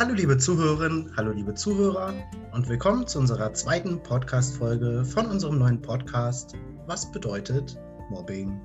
Hallo 0.00 0.14
liebe 0.14 0.38
Zuhörerinnen, 0.38 1.12
hallo 1.16 1.32
liebe 1.32 1.56
Zuhörer 1.56 2.14
und 2.52 2.68
willkommen 2.68 3.08
zu 3.08 3.18
unserer 3.18 3.52
zweiten 3.52 4.00
Podcast-Folge 4.00 5.04
von 5.04 5.26
unserem 5.26 5.58
neuen 5.58 5.82
Podcast 5.82 6.54
Was 6.86 7.10
bedeutet 7.10 7.76
Mobbing? 8.08 8.60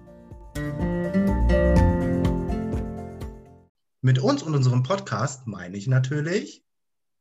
Mit 4.01 4.19
uns 4.19 4.43
und 4.43 4.53
unserem 4.53 4.83
Podcast 4.83 5.47
meine 5.47 5.75
ich 5.75 5.87
natürlich 5.87 6.63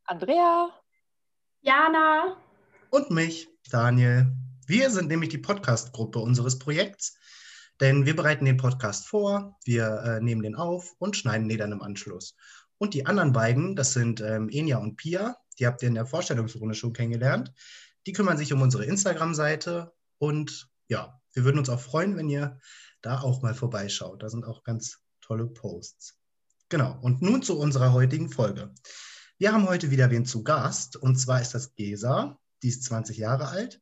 Andrea, 0.04 0.68
Jana 1.62 2.36
und 2.90 3.10
mich, 3.10 3.48
Daniel. 3.70 4.30
Wir 4.66 4.90
sind 4.90 5.08
nämlich 5.08 5.30
die 5.30 5.38
Podcast-Gruppe 5.38 6.18
unseres 6.18 6.58
Projekts, 6.58 7.16
denn 7.80 8.04
wir 8.04 8.14
bereiten 8.14 8.44
den 8.44 8.58
Podcast 8.58 9.08
vor, 9.08 9.58
wir 9.64 9.86
äh, 10.04 10.20
nehmen 10.20 10.42
den 10.42 10.54
auf 10.54 10.92
und 10.98 11.16
schneiden 11.16 11.48
den 11.48 11.56
dann 11.56 11.72
im 11.72 11.80
Anschluss. 11.80 12.36
Und 12.82 12.94
die 12.94 13.06
anderen 13.06 13.32
beiden, 13.32 13.76
das 13.76 13.92
sind 13.92 14.20
ähm, 14.20 14.48
Enya 14.48 14.78
und 14.78 14.96
Pia, 14.96 15.36
die 15.56 15.68
habt 15.68 15.82
ihr 15.82 15.88
in 15.88 15.94
der 15.94 16.04
Vorstellungsrunde 16.04 16.74
schon 16.74 16.92
kennengelernt. 16.92 17.52
Die 18.06 18.12
kümmern 18.12 18.36
sich 18.36 18.52
um 18.52 18.60
unsere 18.60 18.84
Instagram-Seite 18.84 19.92
und 20.18 20.68
ja, 20.88 21.16
wir 21.32 21.44
würden 21.44 21.60
uns 21.60 21.68
auch 21.68 21.78
freuen, 21.78 22.16
wenn 22.16 22.28
ihr 22.28 22.58
da 23.00 23.20
auch 23.20 23.40
mal 23.40 23.54
vorbeischaut. 23.54 24.24
Da 24.24 24.28
sind 24.28 24.44
auch 24.44 24.64
ganz 24.64 24.98
tolle 25.20 25.46
Posts. 25.46 26.18
Genau, 26.70 26.98
und 27.00 27.22
nun 27.22 27.44
zu 27.44 27.56
unserer 27.56 27.92
heutigen 27.92 28.30
Folge. 28.30 28.74
Wir 29.38 29.52
haben 29.52 29.68
heute 29.68 29.92
wieder 29.92 30.10
wen 30.10 30.26
zu 30.26 30.42
Gast 30.42 30.96
und 30.96 31.14
zwar 31.14 31.40
ist 31.40 31.54
das 31.54 31.76
Gesa, 31.76 32.36
die 32.64 32.68
ist 32.70 32.82
20 32.82 33.16
Jahre 33.16 33.46
alt 33.46 33.80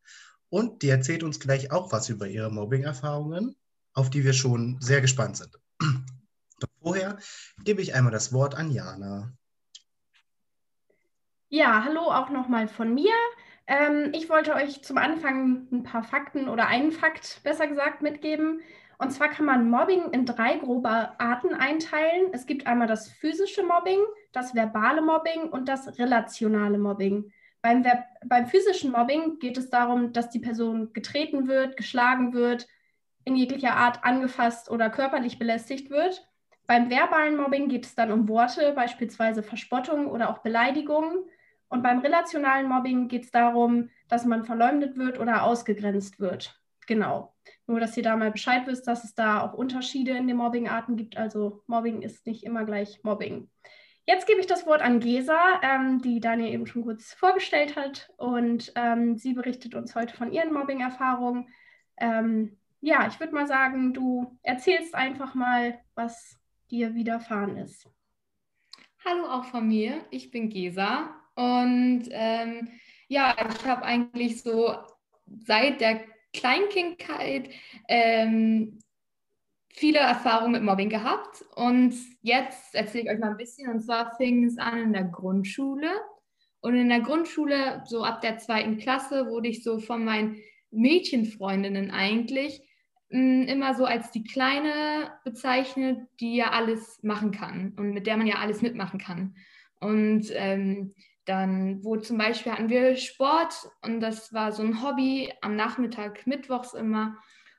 und 0.51 0.83
die 0.83 0.91
erzählt 0.91 1.23
uns 1.23 1.41
gleich 1.41 1.73
auch 1.73 1.91
was 1.91 2.11
über 2.11 2.29
ihre 2.29 2.51
Mobbing-Erfahrungen, 2.51 3.57
auf 3.95 4.11
die 4.11 4.25
wir 4.25 4.35
schon 4.35 4.79
sehr 4.83 5.01
gespannt 5.01 5.39
sind. 5.39 5.59
Vorher 6.83 7.19
gebe 7.63 7.83
ich 7.83 7.95
einmal 7.95 8.13
das 8.13 8.33
Wort 8.33 8.55
an 8.55 8.71
Jana. 8.71 9.33
Ja, 11.49 11.85
hallo 11.85 12.03
auch 12.11 12.31
nochmal 12.31 12.69
von 12.69 12.95
mir. 12.95 13.13
Ähm, 13.67 14.13
ich 14.15 14.29
wollte 14.31 14.55
euch 14.55 14.83
zum 14.83 14.99
Anfang 14.99 15.69
ein 15.71 15.83
paar 15.83 16.03
Fakten 16.03 16.49
oder 16.49 16.69
einen 16.69 16.93
Fakt 16.93 17.41
besser 17.43 17.67
gesagt 17.67 18.03
mitgeben. 18.03 18.63
Und 18.99 19.11
zwar 19.11 19.29
kann 19.29 19.47
man 19.47 19.69
Mobbing 19.71 20.11
in 20.13 20.27
drei 20.27 20.59
grobe 20.59 20.89
Arten 20.89 21.55
einteilen. 21.55 22.33
Es 22.33 22.47
gibt 22.47 22.67
einmal 22.67 22.87
das 22.87 23.09
physische 23.09 23.63
Mobbing, 23.63 24.01
das 24.33 24.55
verbale 24.55 25.03
Mobbing 25.03 25.49
und 25.51 25.69
das 25.69 25.99
relationale 25.99 26.79
Mobbing. 26.79 27.33
Beim, 27.63 27.85
beim 28.25 28.47
physischen 28.47 28.93
Mobbing 28.93 29.39
geht 29.39 29.59
es 29.59 29.71
darum, 29.71 30.13
dass 30.13 30.31
die 30.31 30.39
Person 30.39 30.93
getreten 30.93 31.47
wird, 31.47 31.77
geschlagen 31.77 32.33
wird, 32.33 32.67
in 33.25 33.37
jeglicher 33.37 33.75
Art 33.75 34.05
angefasst 34.05 34.71
oder 34.71 34.89
körperlich 34.89 35.39
belästigt 35.39 35.91
wird. 35.91 36.30
Beim 36.71 36.89
verbalen 36.89 37.37
Mobbing 37.37 37.69
geht 37.69 37.85
es 37.85 37.97
dann 37.97 38.13
um 38.13 38.29
Worte, 38.29 38.73
beispielsweise 38.75 39.43
Verspottung 39.43 40.07
oder 40.07 40.31
auch 40.31 40.39
Beleidigungen. 40.39 41.25
Und 41.67 41.83
beim 41.83 41.99
relationalen 41.99 42.69
Mobbing 42.69 43.09
geht 43.09 43.25
es 43.25 43.33
darum, 43.33 43.91
dass 44.07 44.25
man 44.25 44.45
verleumdet 44.45 44.97
wird 44.97 45.19
oder 45.19 45.43
ausgegrenzt 45.43 46.21
wird. 46.21 46.63
Genau. 46.87 47.35
Nur, 47.67 47.81
dass 47.81 47.97
ihr 47.97 48.05
da 48.05 48.15
mal 48.15 48.31
Bescheid 48.31 48.69
wisst, 48.69 48.87
dass 48.87 49.03
es 49.03 49.17
da 49.17 49.41
auch 49.41 49.53
Unterschiede 49.53 50.13
in 50.13 50.29
den 50.29 50.37
Mobbingarten 50.37 50.95
gibt. 50.95 51.17
Also 51.17 51.65
Mobbing 51.67 52.03
ist 52.03 52.25
nicht 52.25 52.45
immer 52.45 52.65
gleich 52.65 53.01
Mobbing. 53.03 53.51
Jetzt 54.07 54.29
gebe 54.29 54.39
ich 54.39 54.47
das 54.47 54.65
Wort 54.65 54.81
an 54.81 55.01
Gesa, 55.01 55.61
ähm, 55.65 56.01
die 56.01 56.21
Daniel 56.21 56.55
eben 56.55 56.69
schon 56.69 56.85
kurz 56.85 57.15
vorgestellt 57.15 57.75
hat. 57.75 58.13
Und 58.17 58.73
ähm, 58.77 59.17
sie 59.17 59.33
berichtet 59.33 59.75
uns 59.75 59.97
heute 59.97 60.15
von 60.15 60.31
ihren 60.31 60.53
Mobbing-Erfahrungen. 60.53 61.49
Ähm, 61.97 62.59
ja, 62.81 63.09
ich 63.09 63.19
würde 63.19 63.35
mal 63.35 63.49
sagen, 63.49 63.93
du 63.93 64.39
erzählst 64.45 64.95
einfach 64.95 65.35
mal, 65.35 65.81
was 65.97 66.40
dir 66.71 66.95
widerfahren 66.95 67.57
ist. 67.57 67.89
Hallo 69.05 69.25
auch 69.25 69.45
von 69.45 69.67
mir, 69.67 70.05
ich 70.11 70.31
bin 70.31 70.49
Gesa 70.49 71.15
und 71.35 72.05
ähm, 72.11 72.69
ja, 73.09 73.35
ich 73.51 73.67
habe 73.67 73.83
eigentlich 73.83 74.43
so 74.43 74.75
seit 75.27 75.81
der 75.81 76.01
Kleinkindheit 76.33 77.51
ähm, 77.89 78.79
viele 79.73 79.99
Erfahrungen 79.99 80.53
mit 80.53 80.63
Mobbing 80.63 80.91
gehabt 80.91 81.45
und 81.57 81.95
jetzt 82.23 82.75
erzähle 82.75 83.05
ich 83.05 83.11
euch 83.11 83.19
mal 83.19 83.31
ein 83.31 83.37
bisschen 83.37 83.71
und 83.71 83.81
zwar 83.81 84.15
fing 84.17 84.45
es 84.45 84.59
an 84.59 84.79
in 84.79 84.93
der 84.93 85.05
Grundschule 85.05 85.91
und 86.61 86.77
in 86.77 86.91
der 86.91 87.01
Grundschule, 87.01 87.83
so 87.87 88.05
ab 88.05 88.21
der 88.21 88.39
zweiten 88.39 88.77
Klasse, 88.77 89.29
wurde 89.31 89.49
ich 89.49 89.63
so 89.63 89.79
von 89.79 90.05
meinen 90.05 90.37
Mädchenfreundinnen 90.71 91.91
eigentlich 91.91 92.63
immer 93.11 93.75
so 93.75 93.85
als 93.85 94.13
die 94.13 94.23
Kleine 94.23 95.13
bezeichnet, 95.25 95.99
die 96.21 96.37
ja 96.37 96.51
alles 96.51 97.03
machen 97.03 97.33
kann 97.33 97.75
und 97.77 97.93
mit 97.93 98.07
der 98.07 98.17
man 98.17 98.27
ja 98.27 98.37
alles 98.37 98.63
mitmachen 98.63 99.01
kann. 99.01 99.35
Und 99.81 100.27
ähm, 100.31 100.95
dann, 101.25 101.85
wo 101.85 101.97
zum 101.97 102.19
Beispiel 102.19 102.53
hatten 102.53 102.69
wir 102.69 102.97
Sport 102.97 103.69
und 103.83 104.01
das 104.01 104.33
war 104.33 104.53
so 104.53 104.63
ein 104.63 104.83
Hobby 104.83 105.33
am 105.41 105.57
Nachmittag, 105.57 106.27
mittwochs 106.27 106.75
immer. 106.75 107.17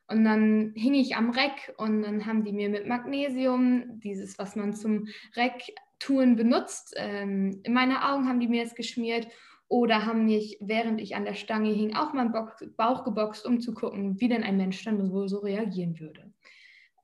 Und 0.07 0.23
dann 0.23 0.73
hing 0.75 0.93
ich 0.93 1.15
am 1.15 1.31
Reck 1.31 1.73
und 1.77 2.01
dann 2.01 2.25
haben 2.25 2.43
die 2.43 2.51
mir 2.51 2.69
mit 2.69 2.87
Magnesium, 2.87 3.99
dieses, 3.99 4.37
was 4.37 4.55
man 4.55 4.73
zum 4.73 5.07
Reck-Touren 5.35 6.35
benutzt, 6.35 6.93
ähm, 6.97 7.61
in 7.63 7.73
meine 7.73 8.09
Augen 8.09 8.27
haben 8.27 8.39
die 8.39 8.47
mir 8.47 8.63
es 8.63 8.75
geschmiert 8.75 9.27
oder 9.71 10.05
haben 10.05 10.25
mich, 10.25 10.57
während 10.59 10.99
ich 10.99 11.15
an 11.15 11.23
der 11.23 11.33
Stange 11.33 11.69
hing, 11.69 11.95
auch 11.95 12.11
meinen 12.11 12.33
Bauch 12.33 13.03
geboxt, 13.05 13.45
um 13.45 13.61
zu 13.61 13.73
gucken, 13.73 14.19
wie 14.19 14.27
denn 14.27 14.43
ein 14.43 14.57
Mensch 14.57 14.83
dann 14.83 15.13
wohl 15.13 15.29
so 15.29 15.39
reagieren 15.39 15.97
würde. 15.97 16.29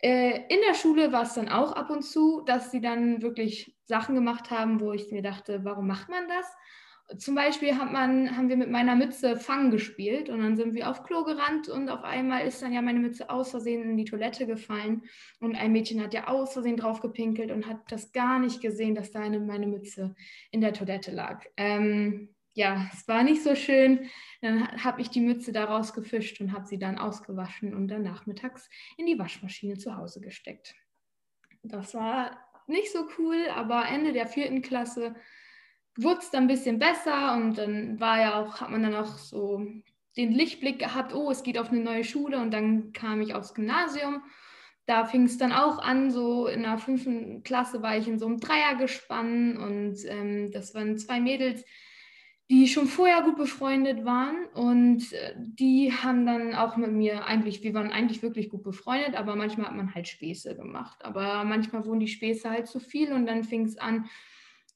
Äh, 0.02 0.42
in 0.50 0.60
der 0.68 0.74
Schule 0.74 1.14
war 1.14 1.24
es 1.24 1.34
dann 1.34 1.48
auch 1.48 1.72
ab 1.72 1.90
und 1.90 2.04
zu, 2.04 2.42
dass 2.46 2.70
sie 2.70 2.82
dann 2.82 3.22
wirklich 3.22 3.74
Sachen 3.86 4.16
gemacht 4.16 4.52
haben, 4.52 4.82
wo 4.82 4.92
ich 4.92 5.10
mir 5.14 5.22
dachte, 5.22 5.64
warum 5.64 5.88
macht 5.88 6.10
man 6.10 6.28
das? 6.28 7.18
Zum 7.18 7.36
Beispiel 7.36 7.78
hat 7.78 7.94
man, 7.94 8.36
haben 8.36 8.50
wir 8.50 8.58
mit 8.58 8.70
meiner 8.70 8.98
Mütze 8.98 9.38
Fangen 9.38 9.72
gespielt 9.72 10.30
und 10.30 10.42
dann 10.42 10.58
sind 10.58 10.74
wir 10.74 10.90
auf 10.90 11.04
Klo 11.04 11.24
gerannt 11.24 11.70
und 11.70 11.88
auf 11.88 12.04
einmal 12.04 12.46
ist 12.46 12.62
dann 12.62 12.74
ja 12.74 12.82
meine 12.82 13.00
Mütze 13.00 13.30
aus 13.30 13.52
Versehen 13.52 13.90
in 13.90 13.96
die 13.96 14.04
Toilette 14.04 14.46
gefallen 14.46 15.04
und 15.40 15.56
ein 15.56 15.72
Mädchen 15.72 16.04
hat 16.04 16.14
ja 16.14 16.28
aus 16.28 16.52
Versehen 16.52 16.76
drauf 16.76 17.00
gepinkelt 17.00 17.50
und 17.50 17.66
hat 17.66 17.78
das 17.90 18.12
gar 18.12 18.40
nicht 18.40 18.60
gesehen, 18.60 18.94
dass 18.94 19.12
da 19.12 19.22
eine, 19.22 19.40
meine 19.40 19.68
Mütze 19.68 20.16
in 20.52 20.60
der 20.60 20.74
Toilette 20.74 21.12
lag. 21.12 21.46
Ähm, 21.56 22.36
ja, 22.58 22.90
es 22.92 23.08
war 23.08 23.22
nicht 23.22 23.44
so 23.44 23.54
schön. 23.54 24.10
Dann 24.42 24.84
habe 24.84 25.02
ich 25.02 25.12
die 25.12 25.22
Mütze 25.22 25.52
daraus 25.52 25.94
gefischt 25.94 26.42
und 26.42 26.54
habe 26.54 26.66
sie 26.66 26.80
dann 26.80 26.98
ausgewaschen 26.98 27.76
und 27.76 27.88
dann 27.88 28.02
nachmittags 28.02 28.68
in 28.98 29.06
die 29.06 29.20
Waschmaschine 29.20 29.78
zu 29.78 29.96
Hause 29.96 30.22
gesteckt. 30.22 30.74
Das 31.62 31.94
war 31.94 32.36
nicht 32.66 32.92
so 32.92 33.08
cool, 33.20 33.46
aber 33.54 33.86
Ende 33.86 34.12
der 34.12 34.26
vierten 34.26 34.64
Klasse 34.64 35.16
wurde 35.96 36.20
es 36.20 36.32
dann 36.32 36.46
ein 36.46 36.48
bisschen 36.48 36.80
besser 36.80 37.36
und 37.36 37.60
dann 37.60 38.00
war 38.00 38.20
ja 38.20 38.42
auch, 38.42 38.60
hat 38.60 38.72
man 38.72 38.82
dann 38.82 38.96
auch 38.96 39.20
so 39.20 39.64
den 40.18 40.32
Lichtblick 40.32 40.80
gehabt, 40.80 41.14
oh, 41.14 41.30
es 41.30 41.44
geht 41.44 41.60
auf 41.60 41.70
eine 41.70 41.82
neue 41.82 42.04
Schule 42.04 42.40
und 42.40 42.50
dann 42.52 42.92
kam 42.92 43.22
ich 43.22 43.36
aufs 43.36 43.54
Gymnasium. 43.54 44.24
Da 44.88 45.06
fing 45.06 45.26
es 45.26 45.38
dann 45.38 45.52
auch 45.52 45.78
an, 45.78 46.10
so 46.10 46.48
in 46.48 46.64
der 46.64 46.80
fünften 46.80 47.44
Klasse 47.44 47.84
war 47.84 47.98
ich 47.98 48.08
in 48.08 48.18
so 48.18 48.26
einem 48.26 48.40
Dreiergespann 48.40 49.58
und 49.58 49.98
ähm, 50.06 50.52
das 50.52 50.74
waren 50.74 50.98
zwei 50.98 51.20
Mädels, 51.20 51.64
die 52.50 52.68
schon 52.68 52.88
vorher 52.88 53.24
gut 53.24 53.36
befreundet 53.36 54.06
waren 54.06 54.46
und 54.54 55.12
äh, 55.12 55.34
die 55.38 55.92
haben 55.92 56.26
dann 56.26 56.56
auch 56.56 56.78
mit 56.78 56.92
mir 56.92 57.26
eigentlich, 57.26 57.62
wir 57.62 57.74
waren 57.74 57.92
eigentlich 57.92 58.24
wirklich 58.24 58.50
gut 58.50 58.64
befreundet, 58.64 59.16
aber 59.16 59.36
manchmal 59.36 59.68
hat 59.68 59.76
man 59.76 59.94
halt 59.94 60.08
Späße 60.08 60.56
gemacht. 60.56 61.04
Aber 61.04 61.44
manchmal 61.44 61.86
wurden 61.86 62.00
die 62.00 62.08
Späße 62.08 62.50
halt 62.50 62.68
zu 62.68 62.80
viel 62.80 63.12
und 63.12 63.26
dann 63.26 63.44
fing 63.44 63.66
es 63.66 63.78
an, 63.78 64.06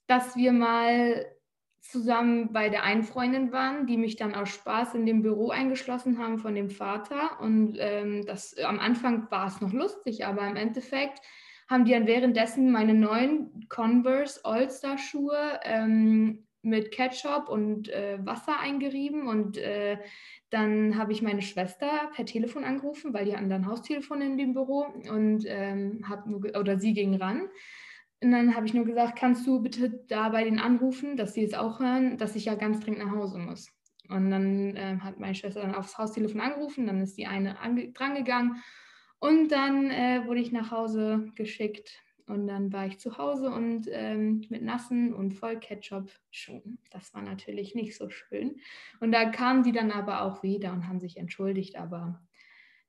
dass 0.06 0.36
wir 0.36 0.52
mal 0.52 1.26
zusammen 1.80 2.52
bei 2.52 2.70
der 2.70 2.84
einen 2.84 3.04
Freundin 3.04 3.54
waren, 3.54 3.88
die 3.88 3.98
mich 3.98 4.18
dann 4.18 4.36
aus 4.36 4.50
Spaß 4.50 4.96
in 4.96 5.06
dem 5.06 5.22
Büro 5.22 5.50
eingeschlossen 5.50 6.20
haben 6.20 6.40
von 6.40 6.54
dem 6.54 6.70
Vater. 6.70 7.40
Und 7.40 7.78
ähm, 7.80 8.26
das 8.26 8.56
am 8.58 8.80
Anfang 8.80 9.32
war 9.32 9.48
es 9.48 9.62
noch 9.62 9.72
lustig, 9.72 10.26
aber 10.26 10.46
im 10.48 10.58
Endeffekt 10.58 11.22
haben 11.70 11.86
die 11.86 11.94
dann 11.94 12.06
währenddessen 12.06 12.72
meine 12.72 12.94
neuen 12.94 13.66
Converse 13.70 14.42
All-Star-Schuhe 14.44 15.62
ähm, 15.64 16.46
mit 16.62 16.92
Ketchup 16.92 17.50
und 17.50 17.90
äh, 17.90 18.20
Wasser 18.24 18.60
eingerieben 18.60 19.28
und 19.28 19.58
äh, 19.58 19.98
dann 20.50 20.98
habe 20.98 21.12
ich 21.12 21.22
meine 21.22 21.42
Schwester 21.42 22.12
per 22.14 22.26
Telefon 22.26 22.64
angerufen, 22.64 23.14
weil 23.14 23.26
die 23.26 23.36
hatten 23.36 23.50
dann 23.50 23.66
Haustelefon 23.66 24.22
in 24.22 24.38
dem 24.38 24.54
Büro 24.54 24.86
und 25.10 25.46
ähm, 25.48 26.06
hab 26.08 26.28
nur 26.28 26.42
oder 26.58 26.78
sie 26.78 26.94
ging 26.94 27.16
ran. 27.16 27.50
Und 28.24 28.32
dann 28.32 28.56
habe 28.56 28.68
ich 28.68 28.74
nur 28.74 28.86
gesagt, 28.86 29.18
kannst 29.18 29.48
du 29.48 29.62
bitte 29.62 30.04
da 30.08 30.30
bei 30.30 30.44
denen 30.44 30.60
anrufen, 30.60 31.18
dass 31.18 31.34
sie 31.34 31.44
es 31.44 31.56
auch 31.56 31.80
hören, 31.80 32.18
dass 32.18 32.36
ich 32.36 32.46
ja 32.46 32.56
ganz 32.56 32.82
dringend 32.82 33.04
nach 33.04 33.16
Hause 33.16 33.40
muss. 33.40 33.72
Und 34.10 34.30
dann 34.30 34.76
äh, 34.76 34.98
hat 35.00 35.20
meine 35.20 35.34
Schwester 35.34 35.62
dann 35.62 35.74
aufs 35.74 35.98
Haustelefon 35.98 36.42
angerufen, 36.42 36.86
dann 36.86 37.02
ist 37.02 37.18
die 37.18 37.26
eine 37.26 37.56
drangegangen 37.94 38.62
und 39.20 39.52
dann 39.52 39.90
äh, 39.90 40.24
wurde 40.26 40.42
ich 40.42 40.52
nach 40.52 40.72
Hause 40.72 41.32
geschickt 41.36 42.02
und 42.32 42.48
dann 42.48 42.72
war 42.72 42.88
ich 42.88 42.98
zu 42.98 43.18
Hause 43.18 43.52
und 43.52 43.88
ähm, 43.92 44.46
mit 44.50 44.64
nassen 44.64 45.14
und 45.14 45.34
voll 45.34 45.60
Ketchup-Schuhen. 45.60 46.80
Das 46.90 47.14
war 47.14 47.22
natürlich 47.22 47.76
nicht 47.76 47.96
so 47.96 48.10
schön. 48.10 48.60
Und 49.00 49.12
da 49.12 49.30
kamen 49.30 49.64
die 49.64 49.74
dann 49.74 49.92
aber 49.92 50.22
auch 50.22 50.42
wieder 50.42 50.72
und 50.72 50.88
haben 50.88 51.00
sich 51.00 51.18
entschuldigt. 51.18 51.76
Aber 51.76 52.22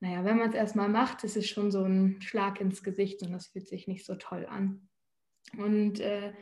naja, 0.00 0.24
wenn 0.24 0.38
man 0.38 0.48
es 0.48 0.54
erstmal 0.54 0.88
macht, 0.88 1.24
ist 1.24 1.36
es 1.36 1.48
schon 1.48 1.70
so 1.70 1.84
ein 1.84 2.22
Schlag 2.22 2.60
ins 2.60 2.82
Gesicht 2.82 3.22
und 3.22 3.32
das 3.32 3.48
fühlt 3.48 3.68
sich 3.68 3.88
nicht 3.88 4.06
so 4.06 4.14
toll 4.14 4.46
an. 4.46 4.88
Und 5.56 6.00
äh, 6.00 6.32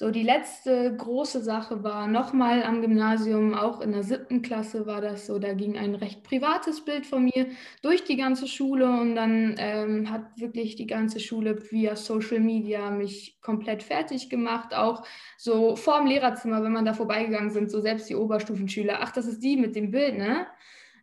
So, 0.00 0.12
die 0.12 0.22
letzte 0.22 0.96
große 0.96 1.42
Sache 1.42 1.82
war 1.82 2.06
nochmal 2.06 2.62
am 2.62 2.82
Gymnasium, 2.82 3.54
auch 3.54 3.80
in 3.80 3.90
der 3.90 4.04
siebten 4.04 4.42
Klasse 4.42 4.86
war 4.86 5.00
das 5.00 5.26
so, 5.26 5.40
da 5.40 5.54
ging 5.54 5.76
ein 5.76 5.96
recht 5.96 6.22
privates 6.22 6.84
Bild 6.84 7.04
von 7.04 7.24
mir 7.24 7.48
durch 7.82 8.04
die 8.04 8.16
ganze 8.16 8.46
Schule 8.46 8.88
und 8.88 9.16
dann 9.16 9.56
ähm, 9.58 10.08
hat 10.08 10.38
wirklich 10.38 10.76
die 10.76 10.86
ganze 10.86 11.18
Schule 11.18 11.60
via 11.72 11.96
Social 11.96 12.38
Media 12.38 12.92
mich 12.92 13.40
komplett 13.42 13.82
fertig 13.82 14.30
gemacht, 14.30 14.72
auch 14.72 15.04
so 15.36 15.74
vor 15.74 15.98
dem 15.98 16.06
Lehrerzimmer, 16.06 16.62
wenn 16.62 16.70
man 16.70 16.84
da 16.84 16.92
vorbeigegangen 16.94 17.50
sind, 17.50 17.68
so 17.68 17.80
selbst 17.80 18.08
die 18.08 18.14
Oberstufenschüler, 18.14 18.98
ach, 19.00 19.10
das 19.10 19.26
ist 19.26 19.42
die 19.42 19.56
mit 19.56 19.74
dem 19.74 19.90
Bild, 19.90 20.16
ne? 20.16 20.46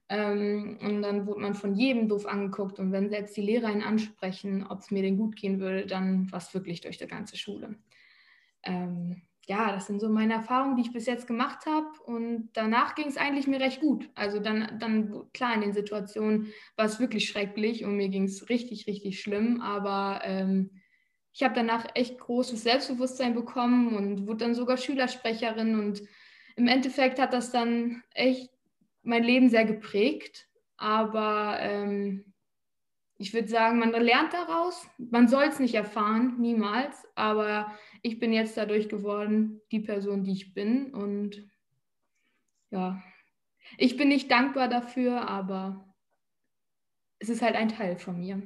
Ähm, 0.08 0.78
und 0.82 1.02
dann 1.02 1.28
wurde 1.28 1.42
man 1.42 1.54
von 1.54 1.76
jedem 1.76 2.08
doof 2.08 2.26
angeguckt 2.26 2.80
und 2.80 2.94
wenn 2.94 3.10
selbst 3.10 3.36
die 3.36 3.42
Lehrer 3.42 3.74
ihn 3.74 3.84
ansprechen, 3.84 4.66
ob 4.70 4.80
es 4.80 4.90
mir 4.90 5.02
denn 5.02 5.18
gut 5.18 5.36
gehen 5.36 5.60
würde, 5.60 5.86
dann 5.86 6.32
war 6.32 6.40
es 6.40 6.54
wirklich 6.54 6.80
durch 6.80 6.98
die 6.98 7.08
ganze 7.08 7.36
Schule 7.36 7.76
ähm, 8.66 9.22
ja, 9.48 9.72
das 9.72 9.86
sind 9.88 10.00
so 10.00 10.10
meine 10.10 10.34
Erfahrungen, 10.34 10.76
die 10.76 10.82
ich 10.82 10.92
bis 10.92 11.06
jetzt 11.06 11.28
gemacht 11.28 11.66
habe. 11.66 11.88
Und 12.06 12.50
danach 12.54 12.96
ging 12.96 13.08
es 13.08 13.18
eigentlich 13.18 13.48
mir 13.48 13.60
recht 13.60 13.80
gut. 13.80 14.10
Also 14.16 14.40
dann, 14.40 14.78
dann 14.80 15.32
klar, 15.34 15.54
in 15.54 15.62
den 15.62 15.74
Situationen 15.74 16.52
war 16.76 16.86
es 16.86 17.00
wirklich 17.00 17.30
schrecklich 17.30 17.86
und 17.86 17.96
mir 17.96 18.10
ging 18.10 18.24
es 18.24 18.50
richtig, 18.50 18.88
richtig 18.88 19.22
schlimm. 19.22 19.62
Aber 19.62 20.22
ähm, 20.24 20.72
ich 21.32 21.44
habe 21.44 21.54
danach 21.54 21.86
echt 21.94 22.18
großes 22.18 22.64
Selbstbewusstsein 22.64 23.36
bekommen 23.36 23.96
und 23.96 24.28
wurde 24.28 24.46
dann 24.46 24.56
sogar 24.56 24.78
Schülersprecherin. 24.78 25.80
Und 25.80 26.02
im 26.56 26.68
Endeffekt 26.68 27.20
hat 27.20 27.34
das 27.34 27.52
dann 27.52 28.02
echt 28.14 28.50
mein 29.04 29.24
Leben 29.24 29.50
sehr 29.50 29.66
geprägt. 29.66 30.48
Aber 30.78 31.58
ähm, 31.60 32.34
ich 33.18 33.34
würde 33.34 33.48
sagen, 33.48 33.80
man 33.80 33.92
lernt 33.92 34.34
daraus. 34.34 34.88
Man 34.98 35.28
soll 35.28 35.46
es 35.46 35.60
nicht 35.60 35.76
erfahren, 35.76 36.36
niemals. 36.40 37.08
Aber 37.16 37.72
ich 38.02 38.20
bin 38.20 38.34
jetzt 38.34 38.58
dadurch 38.58 38.90
geworden, 38.90 39.62
die 39.72 39.80
Person, 39.80 40.24
die 40.24 40.34
ich 40.34 40.54
bin. 40.54 40.94
Und 40.94 41.50
ja, 42.72 43.02
ich 43.78 43.96
bin 43.96 44.10
nicht 44.10 44.30
dankbar 44.30 44.68
dafür, 44.68 45.30
aber 45.30 45.94
es 47.20 47.30
ist 47.30 47.42
halt 47.42 47.56
ein 47.56 47.70
Teil 47.70 47.98
von 47.98 48.20
mir. 48.20 48.42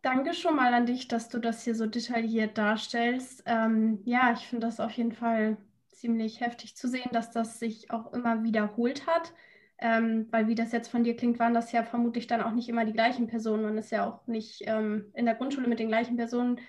Danke 0.00 0.32
schon 0.32 0.56
mal 0.56 0.72
an 0.72 0.86
dich, 0.86 1.08
dass 1.08 1.28
du 1.28 1.38
das 1.38 1.64
hier 1.64 1.74
so 1.74 1.86
detailliert 1.86 2.56
darstellst. 2.56 3.42
Ähm, 3.46 4.00
ja, 4.04 4.32
ich 4.32 4.46
finde 4.46 4.66
das 4.66 4.80
auf 4.80 4.92
jeden 4.92 5.12
Fall 5.12 5.58
ziemlich 5.88 6.40
heftig 6.40 6.76
zu 6.76 6.88
sehen, 6.88 7.10
dass 7.12 7.30
das 7.30 7.58
sich 7.58 7.90
auch 7.90 8.12
immer 8.12 8.42
wiederholt 8.42 9.06
hat. 9.06 9.34
Ähm, 9.80 10.26
weil 10.30 10.48
wie 10.48 10.54
das 10.56 10.72
jetzt 10.72 10.88
von 10.88 11.04
dir 11.04 11.16
klingt, 11.16 11.38
waren 11.38 11.54
das 11.54 11.70
ja 11.70 11.84
vermutlich 11.84 12.26
dann 12.26 12.42
auch 12.42 12.52
nicht 12.52 12.68
immer 12.68 12.84
die 12.84 12.92
gleichen 12.92 13.28
Personen. 13.28 13.62
Man 13.62 13.78
ist 13.78 13.92
ja 13.92 14.06
auch 14.08 14.26
nicht 14.26 14.62
ähm, 14.66 15.12
in 15.14 15.24
der 15.24 15.36
Grundschule 15.36 15.68
mit 15.68 15.78
den 15.78 15.88
gleichen 15.88 16.16
Personen 16.16 16.60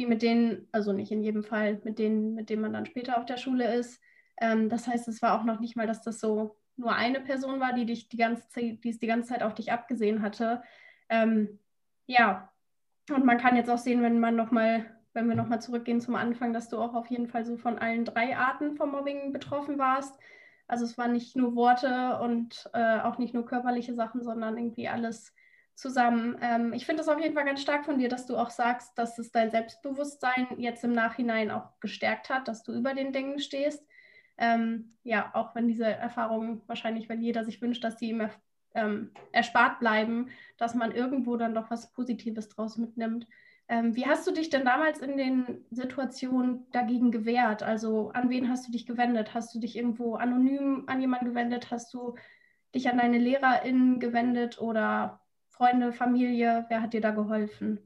wie 0.00 0.06
mit 0.06 0.22
denen, 0.22 0.66
also 0.72 0.94
nicht 0.94 1.12
in 1.12 1.22
jedem 1.22 1.44
Fall, 1.44 1.78
mit 1.84 1.98
denen, 1.98 2.34
mit 2.34 2.48
denen 2.48 2.62
man 2.62 2.72
dann 2.72 2.86
später 2.86 3.18
auf 3.18 3.26
der 3.26 3.36
Schule 3.36 3.74
ist. 3.74 4.00
Ähm, 4.40 4.70
das 4.70 4.86
heißt, 4.86 5.06
es 5.08 5.20
war 5.20 5.38
auch 5.38 5.44
noch 5.44 5.60
nicht 5.60 5.76
mal, 5.76 5.86
dass 5.86 6.00
das 6.00 6.20
so 6.20 6.56
nur 6.76 6.94
eine 6.94 7.20
Person 7.20 7.60
war, 7.60 7.74
die 7.74 7.84
dich 7.84 8.08
die 8.08 8.16
ganze 8.16 8.48
Zeit, 8.48 8.82
die 8.82 8.88
es 8.88 8.98
die 8.98 9.06
ganze 9.06 9.28
Zeit 9.28 9.42
auf 9.42 9.54
dich 9.54 9.70
abgesehen 9.72 10.22
hatte. 10.22 10.62
Ähm, 11.10 11.58
ja, 12.06 12.50
und 13.10 13.26
man 13.26 13.36
kann 13.36 13.56
jetzt 13.56 13.68
auch 13.68 13.78
sehen, 13.78 14.02
wenn 14.02 14.20
man 14.20 14.36
noch 14.36 14.50
mal, 14.50 14.86
wenn 15.12 15.28
wir 15.28 15.36
nochmal 15.36 15.60
zurückgehen 15.60 16.00
zum 16.00 16.14
Anfang, 16.14 16.54
dass 16.54 16.70
du 16.70 16.78
auch 16.78 16.94
auf 16.94 17.08
jeden 17.08 17.28
Fall 17.28 17.44
so 17.44 17.58
von 17.58 17.78
allen 17.78 18.06
drei 18.06 18.36
Arten 18.36 18.76
vom 18.76 18.92
Mobbing 18.92 19.34
betroffen 19.34 19.78
warst. 19.78 20.18
Also 20.70 20.84
es 20.84 20.96
waren 20.96 21.12
nicht 21.12 21.36
nur 21.36 21.56
Worte 21.56 22.20
und 22.22 22.70
äh, 22.72 23.00
auch 23.00 23.18
nicht 23.18 23.34
nur 23.34 23.44
körperliche 23.44 23.94
Sachen, 23.94 24.22
sondern 24.22 24.56
irgendwie 24.56 24.88
alles 24.88 25.34
zusammen. 25.74 26.36
Ähm, 26.40 26.72
ich 26.72 26.86
finde 26.86 27.02
es 27.02 27.08
auf 27.08 27.18
jeden 27.18 27.34
Fall 27.34 27.44
ganz 27.44 27.60
stark 27.60 27.84
von 27.84 27.98
dir, 27.98 28.08
dass 28.08 28.26
du 28.26 28.36
auch 28.36 28.50
sagst, 28.50 28.96
dass 28.96 29.18
es 29.18 29.32
dein 29.32 29.50
Selbstbewusstsein 29.50 30.46
jetzt 30.58 30.84
im 30.84 30.92
Nachhinein 30.92 31.50
auch 31.50 31.80
gestärkt 31.80 32.28
hat, 32.28 32.46
dass 32.46 32.62
du 32.62 32.72
über 32.72 32.94
den 32.94 33.12
Dingen 33.12 33.40
stehst. 33.40 33.84
Ähm, 34.38 34.92
ja, 35.02 35.30
auch 35.34 35.54
wenn 35.54 35.66
diese 35.66 35.86
Erfahrungen 35.86 36.62
wahrscheinlich, 36.66 37.08
wenn 37.08 37.20
jeder 37.20 37.44
sich 37.44 37.60
wünscht, 37.60 37.82
dass 37.82 37.98
sie 37.98 38.10
ihm 38.10 38.28
ähm, 38.74 39.10
erspart 39.32 39.80
bleiben, 39.80 40.28
dass 40.56 40.74
man 40.74 40.92
irgendwo 40.92 41.36
dann 41.36 41.54
doch 41.54 41.70
was 41.70 41.92
Positives 41.92 42.48
draus 42.48 42.76
mitnimmt. 42.76 43.26
Ähm, 43.70 43.94
wie 43.94 44.04
hast 44.04 44.26
du 44.26 44.32
dich 44.32 44.50
denn 44.50 44.64
damals 44.64 44.98
in 44.98 45.16
den 45.16 45.64
Situationen 45.70 46.66
dagegen 46.72 47.12
gewehrt? 47.12 47.62
Also 47.62 48.10
an 48.10 48.28
wen 48.28 48.48
hast 48.48 48.66
du 48.66 48.72
dich 48.72 48.84
gewendet? 48.84 49.32
Hast 49.32 49.54
du 49.54 49.60
dich 49.60 49.76
irgendwo 49.76 50.16
anonym 50.16 50.82
an 50.88 51.00
jemanden 51.00 51.26
gewendet? 51.26 51.70
Hast 51.70 51.94
du 51.94 52.16
dich 52.74 52.88
an 52.88 52.98
deine 52.98 53.18
LehrerInnen 53.18 54.00
gewendet 54.00 54.60
oder 54.60 55.20
Freunde, 55.50 55.92
Familie? 55.92 56.66
Wer 56.68 56.82
hat 56.82 56.94
dir 56.94 57.00
da 57.00 57.12
geholfen? 57.12 57.78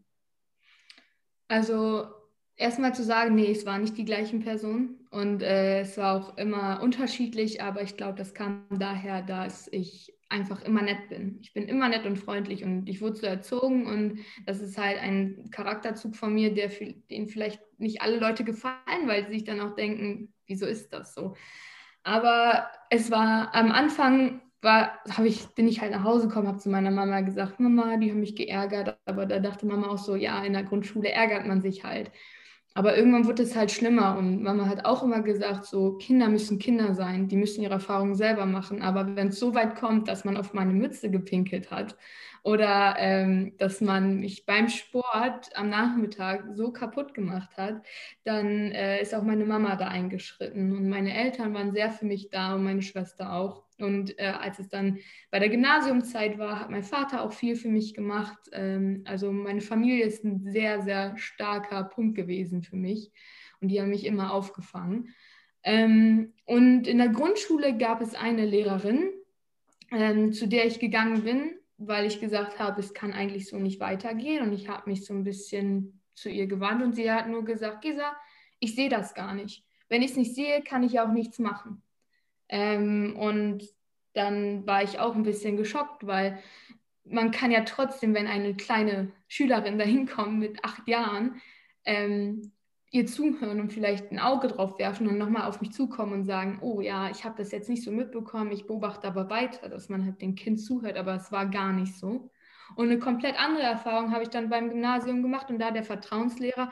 Also 1.48 2.06
erstmal 2.56 2.94
zu 2.94 3.04
sagen, 3.04 3.34
nee, 3.34 3.50
es 3.50 3.66
waren 3.66 3.82
nicht 3.82 3.98
die 3.98 4.06
gleichen 4.06 4.40
Personen 4.40 5.06
und 5.10 5.42
äh, 5.42 5.80
es 5.80 5.98
war 5.98 6.16
auch 6.16 6.38
immer 6.38 6.80
unterschiedlich, 6.82 7.62
aber 7.62 7.82
ich 7.82 7.98
glaube, 7.98 8.16
das 8.16 8.32
kam 8.32 8.64
daher, 8.70 9.20
dass 9.20 9.68
ich 9.70 10.14
einfach 10.34 10.62
immer 10.62 10.82
nett 10.82 11.08
bin. 11.08 11.38
Ich 11.40 11.52
bin 11.52 11.68
immer 11.68 11.88
nett 11.88 12.04
und 12.04 12.18
freundlich 12.18 12.64
und 12.64 12.88
ich 12.88 13.00
wurde 13.00 13.16
so 13.16 13.26
erzogen 13.26 13.86
und 13.86 14.18
das 14.46 14.60
ist 14.60 14.76
halt 14.76 14.98
ein 14.98 15.48
Charakterzug 15.50 16.16
von 16.16 16.34
mir, 16.34 16.52
der 16.52 16.68
den 17.10 17.28
vielleicht 17.28 17.60
nicht 17.78 18.02
alle 18.02 18.18
Leute 18.18 18.44
gefallen, 18.44 19.06
weil 19.06 19.24
sie 19.24 19.34
sich 19.34 19.44
dann 19.44 19.60
auch 19.60 19.74
denken, 19.74 20.32
wieso 20.46 20.66
ist 20.66 20.92
das 20.92 21.14
so? 21.14 21.34
Aber 22.02 22.68
es 22.90 23.10
war 23.10 23.54
am 23.54 23.70
Anfang 23.70 24.42
war, 24.60 24.98
ich, 25.22 25.46
bin 25.48 25.68
ich 25.68 25.80
halt 25.80 25.92
nach 25.92 26.04
Hause 26.04 26.28
gekommen, 26.28 26.48
habe 26.48 26.58
zu 26.58 26.70
meiner 26.70 26.90
Mama 26.90 27.20
gesagt, 27.20 27.60
Mama, 27.60 27.98
die 27.98 28.10
haben 28.10 28.20
mich 28.20 28.34
geärgert, 28.34 28.98
aber 29.04 29.26
da 29.26 29.38
dachte 29.38 29.66
Mama 29.66 29.88
auch 29.88 29.98
so, 29.98 30.16
ja, 30.16 30.42
in 30.42 30.54
der 30.54 30.64
Grundschule 30.64 31.10
ärgert 31.10 31.46
man 31.46 31.60
sich 31.60 31.84
halt. 31.84 32.10
Aber 32.76 32.96
irgendwann 32.96 33.26
wurde 33.26 33.44
es 33.44 33.54
halt 33.54 33.70
schlimmer 33.70 34.18
und 34.18 34.42
Mama 34.42 34.66
hat 34.66 34.84
auch 34.84 35.04
immer 35.04 35.22
gesagt, 35.22 35.64
so 35.64 35.92
Kinder 35.96 36.28
müssen 36.28 36.58
Kinder 36.58 36.94
sein, 36.94 37.28
die 37.28 37.36
müssen 37.36 37.62
ihre 37.62 37.74
Erfahrungen 37.74 38.16
selber 38.16 38.46
machen. 38.46 38.82
Aber 38.82 39.14
wenn 39.14 39.28
es 39.28 39.38
so 39.38 39.54
weit 39.54 39.76
kommt, 39.76 40.08
dass 40.08 40.24
man 40.24 40.36
auf 40.36 40.54
meine 40.54 40.72
Mütze 40.72 41.08
gepinkelt 41.10 41.70
hat 41.70 41.96
oder 42.42 42.96
ähm, 42.98 43.56
dass 43.58 43.80
man 43.80 44.18
mich 44.20 44.44
beim 44.44 44.68
Sport 44.68 45.56
am 45.56 45.70
Nachmittag 45.70 46.44
so 46.54 46.72
kaputt 46.72 47.14
gemacht 47.14 47.56
hat, 47.56 47.84
dann 48.24 48.72
äh, 48.72 49.00
ist 49.00 49.14
auch 49.14 49.22
meine 49.22 49.44
Mama 49.44 49.76
da 49.76 49.88
eingeschritten. 49.88 50.76
Und 50.76 50.88
meine 50.88 51.14
Eltern 51.14 51.54
waren 51.54 51.72
sehr 51.72 51.90
für 51.92 52.06
mich 52.06 52.30
da 52.30 52.54
und 52.56 52.64
meine 52.64 52.82
Schwester 52.82 53.32
auch. 53.34 53.63
Und 53.78 54.18
äh, 54.18 54.26
als 54.26 54.58
es 54.58 54.68
dann 54.68 54.98
bei 55.30 55.38
der 55.38 55.48
Gymnasiumzeit 55.48 56.38
war, 56.38 56.60
hat 56.60 56.70
mein 56.70 56.84
Vater 56.84 57.22
auch 57.22 57.32
viel 57.32 57.56
für 57.56 57.68
mich 57.68 57.94
gemacht. 57.94 58.38
Ähm, 58.52 59.02
also 59.04 59.32
meine 59.32 59.60
Familie 59.60 60.04
ist 60.04 60.24
ein 60.24 60.44
sehr, 60.44 60.82
sehr 60.82 61.16
starker 61.16 61.84
Punkt 61.84 62.14
gewesen 62.14 62.62
für 62.62 62.76
mich. 62.76 63.10
Und 63.60 63.68
die 63.68 63.80
haben 63.80 63.90
mich 63.90 64.06
immer 64.06 64.32
aufgefangen. 64.32 65.14
Ähm, 65.64 66.34
und 66.44 66.86
in 66.86 66.98
der 66.98 67.08
Grundschule 67.08 67.76
gab 67.76 68.00
es 68.00 68.14
eine 68.14 68.44
Lehrerin, 68.44 69.10
ähm, 69.90 70.32
zu 70.32 70.46
der 70.46 70.66
ich 70.66 70.78
gegangen 70.78 71.24
bin, 71.24 71.58
weil 71.78 72.06
ich 72.06 72.20
gesagt 72.20 72.58
habe, 72.58 72.80
es 72.80 72.94
kann 72.94 73.12
eigentlich 73.12 73.48
so 73.48 73.58
nicht 73.58 73.80
weitergehen. 73.80 74.42
Und 74.42 74.52
ich 74.52 74.68
habe 74.68 74.88
mich 74.88 75.04
so 75.04 75.14
ein 75.14 75.24
bisschen 75.24 76.00
zu 76.14 76.28
ihr 76.28 76.46
gewandt 76.46 76.82
und 76.82 76.94
sie 76.94 77.10
hat 77.10 77.28
nur 77.28 77.44
gesagt, 77.44 77.82
Gisa, 77.82 78.14
ich 78.60 78.74
sehe 78.74 78.88
das 78.88 79.14
gar 79.14 79.34
nicht. 79.34 79.64
Wenn 79.88 80.02
ich 80.02 80.12
es 80.12 80.16
nicht 80.16 80.34
sehe, 80.34 80.62
kann 80.62 80.82
ich 80.82 81.00
auch 81.00 81.12
nichts 81.12 81.38
machen. 81.38 81.82
Ähm, 82.48 83.16
und 83.16 83.64
dann 84.12 84.66
war 84.66 84.82
ich 84.82 84.98
auch 84.98 85.14
ein 85.14 85.24
bisschen 85.24 85.56
geschockt, 85.56 86.06
weil 86.06 86.38
man 87.04 87.30
kann 87.30 87.50
ja 87.50 87.62
trotzdem, 87.62 88.14
wenn 88.14 88.26
eine 88.26 88.54
kleine 88.54 89.12
Schülerin 89.28 89.78
da 89.78 89.84
hinkommt 89.84 90.38
mit 90.38 90.64
acht 90.64 90.88
Jahren, 90.88 91.40
ähm, 91.84 92.52
ihr 92.90 93.06
zuhören 93.06 93.58
und 93.58 93.72
vielleicht 93.72 94.12
ein 94.12 94.20
Auge 94.20 94.46
drauf 94.46 94.78
werfen 94.78 95.08
und 95.08 95.18
nochmal 95.18 95.48
auf 95.48 95.60
mich 95.60 95.72
zukommen 95.72 96.12
und 96.12 96.24
sagen, 96.24 96.60
oh 96.62 96.80
ja, 96.80 97.10
ich 97.10 97.24
habe 97.24 97.34
das 97.36 97.50
jetzt 97.50 97.68
nicht 97.68 97.82
so 97.82 97.90
mitbekommen, 97.90 98.52
ich 98.52 98.68
beobachte 98.68 99.08
aber 99.08 99.28
weiter, 99.30 99.68
dass 99.68 99.88
man 99.88 100.04
halt 100.04 100.22
dem 100.22 100.36
Kind 100.36 100.60
zuhört, 100.60 100.96
aber 100.96 101.16
es 101.16 101.32
war 101.32 101.46
gar 101.46 101.72
nicht 101.72 101.96
so. 101.96 102.30
Und 102.76 102.86
eine 102.86 103.00
komplett 103.00 103.38
andere 103.38 103.64
Erfahrung 103.64 104.12
habe 104.12 104.22
ich 104.22 104.28
dann 104.28 104.48
beim 104.48 104.68
Gymnasium 104.68 105.22
gemacht 105.22 105.50
und 105.50 105.58
da 105.58 105.72
der 105.72 105.82
Vertrauenslehrer, 105.82 106.70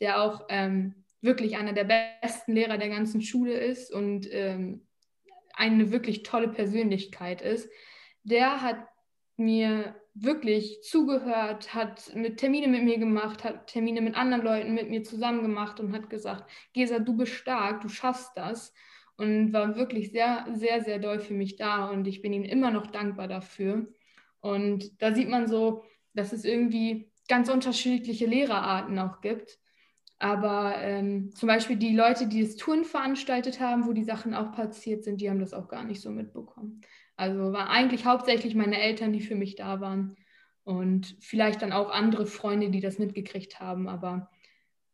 der 0.00 0.22
auch 0.22 0.46
ähm, 0.48 0.94
wirklich 1.20 1.56
einer 1.56 1.72
der 1.72 1.84
besten 2.22 2.52
Lehrer 2.52 2.78
der 2.78 2.90
ganzen 2.90 3.20
Schule 3.20 3.54
ist 3.54 3.92
und 3.92 4.28
ähm, 4.30 4.83
eine 5.56 5.90
wirklich 5.90 6.22
tolle 6.22 6.48
Persönlichkeit 6.48 7.42
ist, 7.42 7.70
der 8.22 8.62
hat 8.62 8.86
mir 9.36 9.96
wirklich 10.14 10.82
zugehört, 10.82 11.74
hat 11.74 12.14
mit 12.14 12.38
Termine 12.38 12.68
mit 12.68 12.84
mir 12.84 12.98
gemacht, 12.98 13.42
hat 13.42 13.66
Termine 13.66 14.00
mit 14.00 14.14
anderen 14.14 14.44
Leuten 14.44 14.74
mit 14.74 14.88
mir 14.88 15.02
zusammen 15.02 15.42
gemacht 15.42 15.80
und 15.80 15.92
hat 15.92 16.08
gesagt, 16.08 16.48
Gesa, 16.72 17.00
du 17.00 17.16
bist 17.16 17.32
stark, 17.32 17.80
du 17.80 17.88
schaffst 17.88 18.30
das 18.36 18.72
und 19.16 19.52
war 19.52 19.76
wirklich 19.76 20.12
sehr, 20.12 20.46
sehr, 20.52 20.82
sehr 20.82 20.98
doll 20.98 21.18
für 21.18 21.34
mich 21.34 21.56
da 21.56 21.86
und 21.90 22.06
ich 22.06 22.22
bin 22.22 22.32
ihm 22.32 22.44
immer 22.44 22.70
noch 22.70 22.86
dankbar 22.86 23.26
dafür. 23.26 23.88
Und 24.40 25.02
da 25.02 25.14
sieht 25.14 25.28
man 25.28 25.48
so, 25.48 25.84
dass 26.12 26.32
es 26.32 26.44
irgendwie 26.44 27.10
ganz 27.28 27.48
unterschiedliche 27.48 28.26
Lehrerarten 28.26 28.98
auch 28.98 29.20
gibt. 29.20 29.58
Aber 30.24 30.76
ähm, 30.78 31.34
zum 31.34 31.48
Beispiel 31.48 31.76
die 31.76 31.94
Leute, 31.94 32.26
die 32.26 32.40
das 32.40 32.56
Touren 32.56 32.86
veranstaltet 32.86 33.60
haben, 33.60 33.86
wo 33.86 33.92
die 33.92 34.04
Sachen 34.04 34.32
auch 34.32 34.52
passiert 34.52 35.04
sind, 35.04 35.20
die 35.20 35.28
haben 35.28 35.38
das 35.38 35.52
auch 35.52 35.68
gar 35.68 35.84
nicht 35.84 36.00
so 36.00 36.10
mitbekommen. 36.10 36.80
Also 37.14 37.52
waren 37.52 37.68
eigentlich 37.68 38.06
hauptsächlich 38.06 38.54
meine 38.54 38.80
Eltern, 38.80 39.12
die 39.12 39.20
für 39.20 39.34
mich 39.34 39.54
da 39.54 39.82
waren 39.82 40.16
und 40.62 41.14
vielleicht 41.20 41.60
dann 41.60 41.72
auch 41.72 41.90
andere 41.90 42.24
Freunde, 42.24 42.70
die 42.70 42.80
das 42.80 42.98
mitgekriegt 42.98 43.60
haben. 43.60 43.86
Aber 43.86 44.30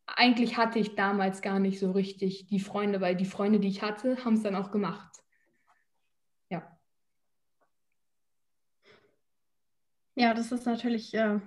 eigentlich 0.09 0.57
hatte 0.57 0.81
ich 0.81 0.97
damals 0.97 1.43
gar 1.43 1.61
nicht 1.61 1.79
so 1.79 1.93
richtig 1.93 2.49
die 2.49 2.59
Freunde, 2.59 3.01
weil 3.01 3.15
die 3.15 3.25
Freunde, 3.25 3.61
die 3.61 3.69
ich 3.69 3.83
hatte, 3.83 4.25
haben 4.25 4.35
es 4.35 4.43
dann 4.43 4.57
auch 4.57 4.73
gemacht. 4.73 5.17
Ja. 6.49 6.77
Ja, 10.17 10.35
das 10.35 10.51
ist 10.51 10.67
natürlich 10.67 11.15
äh, 11.15 11.39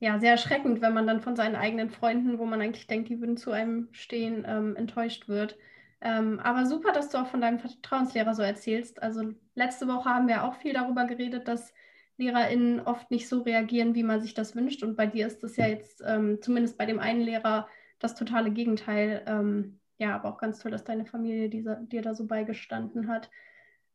ja, 0.00 0.18
sehr 0.18 0.32
erschreckend, 0.32 0.80
wenn 0.80 0.94
man 0.94 1.06
dann 1.06 1.20
von 1.20 1.36
seinen 1.36 1.56
eigenen 1.56 1.90
Freunden, 1.90 2.38
wo 2.38 2.44
man 2.44 2.60
eigentlich 2.60 2.86
denkt, 2.86 3.08
die 3.08 3.20
würden 3.20 3.36
zu 3.36 3.52
einem 3.52 3.88
stehen, 3.92 4.44
ähm, 4.46 4.76
enttäuscht 4.76 5.28
wird. 5.28 5.56
Ähm, 6.00 6.40
aber 6.40 6.66
super, 6.66 6.92
dass 6.92 7.08
du 7.08 7.18
auch 7.18 7.28
von 7.28 7.40
deinem 7.40 7.58
Vertrauenslehrer 7.58 8.34
so 8.34 8.42
erzählst. 8.42 9.02
Also 9.02 9.32
letzte 9.54 9.88
Woche 9.88 10.10
haben 10.10 10.28
wir 10.28 10.44
auch 10.44 10.56
viel 10.56 10.74
darüber 10.74 11.04
geredet, 11.06 11.48
dass 11.48 11.72
LehrerInnen 12.18 12.80
oft 12.80 13.10
nicht 13.10 13.28
so 13.28 13.42
reagieren, 13.42 13.94
wie 13.94 14.02
man 14.02 14.20
sich 14.20 14.34
das 14.34 14.54
wünscht. 14.54 14.82
Und 14.82 14.96
bei 14.96 15.06
dir 15.06 15.26
ist 15.26 15.42
das 15.42 15.56
ja 15.56 15.66
jetzt 15.66 16.02
ähm, 16.06 16.40
zumindest 16.42 16.76
bei 16.76 16.86
dem 16.86 16.98
einen 16.98 17.22
Lehrer 17.22 17.68
das 17.98 18.14
totale 18.14 18.50
Gegenteil. 18.50 19.22
Ähm, 19.26 19.80
ja, 19.98 20.14
aber 20.14 20.28
auch 20.28 20.38
ganz 20.38 20.58
toll, 20.58 20.70
dass 20.70 20.84
deine 20.84 21.06
Familie 21.06 21.48
dieser, 21.48 21.76
dir 21.76 22.02
da 22.02 22.14
so 22.14 22.26
beigestanden 22.26 23.08
hat. 23.08 23.30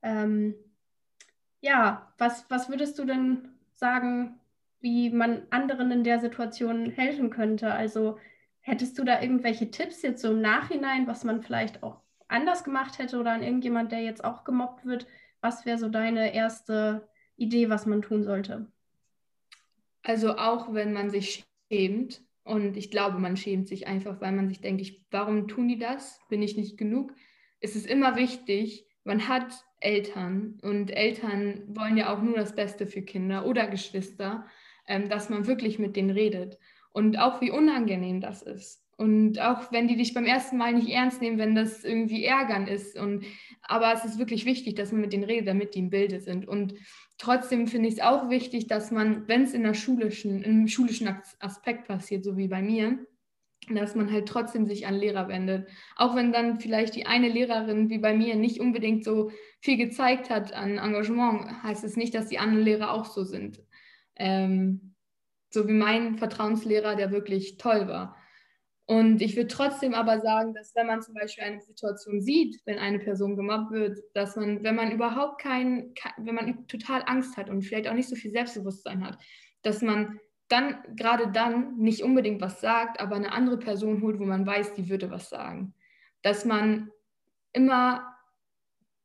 Ähm, 0.02 0.56
ja, 1.62 2.14
was, 2.18 2.50
was 2.50 2.70
würdest 2.70 2.98
du 3.00 3.06
denn 3.06 3.50
sagen, 3.74 4.40
wie 4.82 5.10
man 5.10 5.44
anderen 5.50 5.92
in 5.92 6.04
der 6.04 6.20
Situation 6.20 6.92
helfen 6.92 7.30
könnte? 7.30 7.74
Also 7.74 8.18
hättest 8.62 8.98
du 8.98 9.04
da 9.04 9.22
irgendwelche 9.22 9.72
Tipps 9.72 10.02
jetzt 10.02 10.22
so 10.22 10.32
im 10.32 10.42
Nachhinein, 10.42 11.08
was 11.08 11.24
man 11.24 11.42
vielleicht 11.42 11.84
auch 11.84 12.02
anders 12.28 12.64
gemacht 12.64 13.00
hätte 13.00 13.20
oder 13.20 13.32
an 13.32 13.44
irgendjemand, 13.44 13.92
der 13.92 14.02
jetzt 14.02 14.24
auch 14.24 14.44
gemobbt 14.44 14.86
wird? 14.86 15.08
Was 15.42 15.66
wäre 15.66 15.78
so 15.78 15.90
deine 15.90 16.34
erste 16.34 17.08
Idee, 17.36 17.70
was 17.70 17.86
man 17.86 18.02
tun 18.02 18.24
sollte? 18.24 18.72
Also 20.04 20.38
auch 20.38 20.74
wenn 20.74 20.94
man 20.94 21.10
sich 21.10 21.44
schämt, 21.72 22.22
und 22.44 22.78
ich 22.78 22.90
glaube, 22.90 23.20
man 23.20 23.38
schämt 23.38 23.68
sich 23.68 23.86
einfach, 23.86 24.22
weil 24.22 24.32
man 24.32 24.48
sich 24.48 24.60
denkt, 24.60 24.82
ich, 24.82 25.06
warum 25.12 25.48
tun 25.48 25.68
die 25.68 25.78
das? 25.78 26.20
Bin 26.30 26.42
ich 26.42 26.58
nicht 26.58 26.78
genug? 26.78 27.14
Es 27.60 27.76
ist 27.76 27.86
immer 27.86 28.16
wichtig, 28.16 28.88
man 29.04 29.28
hat 29.28 29.66
Eltern 29.80 30.60
und 30.62 30.90
Eltern 30.90 31.64
wollen 31.68 31.98
ja 31.98 32.14
auch 32.14 32.22
nur 32.22 32.36
das 32.36 32.56
Beste 32.56 32.88
für 32.88 33.02
Kinder 33.02 33.46
oder 33.46 33.68
Geschwister, 33.68 34.46
ähm, 34.90 35.08
dass 35.08 35.30
man 35.30 35.48
wirklich 35.48 35.80
mit 35.80 35.96
denen 35.96 36.10
redet. 36.10 36.58
Und 36.92 37.18
auch 37.18 37.40
wie 37.40 37.52
unangenehm 37.52 38.20
das 38.20 38.42
ist. 38.42 38.84
Und 38.98 39.40
auch 39.40 39.72
wenn 39.72 39.88
die 39.88 39.96
dich 39.96 40.14
beim 40.14 40.26
ersten 40.26 40.58
Mal 40.58 40.74
nicht 40.74 40.90
ernst 40.90 41.22
nehmen, 41.22 41.38
wenn 41.38 41.56
das 41.56 41.86
irgendwie 41.86 42.26
ärgern 42.26 42.68
ist. 42.68 42.98
Und, 42.98 43.24
aber 43.62 43.94
es 43.94 44.04
ist 44.04 44.20
wirklich 44.20 44.44
wichtig, 44.44 44.76
dass 44.76 44.92
man 44.92 45.00
mit 45.00 45.14
denen 45.14 45.24
redet, 45.24 45.48
damit 45.48 45.74
die 45.74 45.80
im 45.80 45.90
Bilde 45.90 46.20
sind. 46.20 46.46
Und 46.46 46.74
trotzdem 47.18 47.68
finde 47.68 47.88
ich 47.88 47.96
es 47.96 48.02
auch 48.02 48.30
wichtig, 48.30 48.68
dass 48.68 48.92
man, 48.92 49.26
wenn 49.30 49.44
es 49.44 49.54
in 49.54 49.64
der 49.64 49.74
schulischen, 49.74 50.42
im 50.42 50.68
schulischen 50.68 51.08
Aspekt 51.40 51.88
passiert, 51.88 52.26
so 52.26 52.36
wie 52.36 52.50
bei 52.50 52.62
mir, 52.62 53.00
dass 53.70 53.96
man 53.96 54.12
halt 54.12 54.28
trotzdem 54.28 54.66
sich 54.66 54.86
an 54.86 54.96
Lehrer 54.96 55.30
wendet. 55.30 55.70
Auch 55.96 56.16
wenn 56.16 56.34
dann 56.34 56.60
vielleicht 56.60 56.96
die 56.96 57.06
eine 57.06 57.30
Lehrerin 57.30 57.90
wie 57.90 58.00
bei 58.00 58.14
mir 58.14 58.36
nicht 58.36 58.60
unbedingt 58.60 59.06
so 59.06 59.32
viel 59.62 59.78
gezeigt 59.78 60.30
hat 60.30 60.54
an 60.54 60.78
Engagement, 60.78 61.64
heißt 61.64 61.84
es 61.86 61.96
nicht, 61.96 62.16
dass 62.16 62.28
die 62.28 62.40
anderen 62.40 62.66
Lehrer 62.66 62.92
auch 62.92 63.06
so 63.06 63.24
sind. 63.24 63.62
Ähm, 64.20 64.96
so 65.52 65.68
wie 65.68 65.74
mein 65.74 66.18
Vertrauenslehrer, 66.18 66.96
der 66.96 67.12
wirklich 67.12 67.58
toll 67.58 67.88
war. 67.88 68.16
Und 68.86 69.22
ich 69.22 69.36
würde 69.36 69.50
trotzdem 69.50 69.94
aber 69.94 70.20
sagen, 70.20 70.56
dass 70.56 70.76
wenn 70.76 70.88
man 70.88 71.04
zum 71.04 71.14
Beispiel 71.14 71.44
eine 71.44 71.62
Situation 71.62 72.22
sieht, 72.22 72.60
wenn 72.66 72.80
eine 72.80 72.98
Person 72.98 73.36
gemobbt 73.36 73.72
wird, 73.72 74.00
dass 74.16 74.36
man, 74.36 74.64
wenn 74.64 74.76
man 74.76 74.92
überhaupt 74.92 75.40
kein, 75.42 75.94
wenn 76.18 76.34
man 76.34 76.68
total 76.68 77.04
Angst 77.06 77.38
hat 77.38 77.52
und 77.52 77.62
vielleicht 77.62 77.88
auch 77.88 77.94
nicht 77.94 78.10
so 78.10 78.16
viel 78.16 78.32
Selbstbewusstsein 78.32 79.06
hat, 79.06 79.20
dass 79.62 79.84
man 79.84 80.20
dann 80.48 80.80
gerade 80.96 81.32
dann 81.32 81.78
nicht 81.78 82.02
unbedingt 82.02 82.42
was 82.42 82.62
sagt, 82.62 83.00
aber 83.00 83.16
eine 83.16 83.32
andere 83.32 83.60
Person 83.60 84.02
holt, 84.02 84.20
wo 84.20 84.26
man 84.26 84.48
weiß, 84.48 84.74
die 84.74 84.90
würde 84.90 85.12
was 85.12 85.30
sagen. 85.30 85.76
Dass 86.24 86.44
man 86.44 86.90
immer 87.54 88.12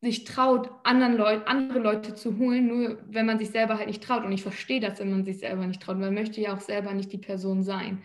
sich 0.05 0.25
traut, 0.25 0.71
anderen 0.85 1.17
Leut, 1.17 1.47
andere 1.47 1.81
Leute 1.81 2.15
zu 2.15 2.39
holen, 2.39 2.69
nur 2.69 2.99
wenn 3.09 3.27
man 3.27 3.39
sich 3.39 3.51
selber 3.51 3.79
halt 3.79 3.89
nicht 3.89 4.05
traut. 4.05 4.25
Und 4.25 4.33
ich 4.33 4.43
verstehe 4.43 4.81
das, 4.81 5.01
wenn 5.01 5.11
man 5.11 5.25
sich 5.25 5.39
selber 5.39 5.67
nicht 5.67 5.83
traut. 5.83 5.99
Man 5.99 6.15
möchte 6.15 6.41
ja 6.41 6.55
auch 6.55 6.61
selber 6.61 6.95
nicht 6.95 7.13
die 7.13 7.19
Person 7.19 7.63
sein. 7.63 8.03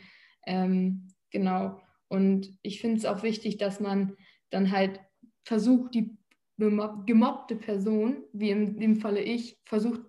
Ähm, 0.47 1.09
Genau. 1.31 1.81
Und 2.07 2.57
ich 2.61 2.81
finde 2.81 2.97
es 2.97 3.05
auch 3.05 3.23
wichtig, 3.23 3.57
dass 3.57 3.79
man 3.79 4.15
dann 4.49 4.71
halt 4.71 4.99
versucht, 5.43 5.93
die 5.93 6.17
gemobbte 6.57 7.55
Person, 7.55 8.23
wie 8.33 8.49
in 8.49 8.79
dem 8.79 8.97
Falle 8.97 9.21
ich, 9.21 9.59
versucht 9.65 10.01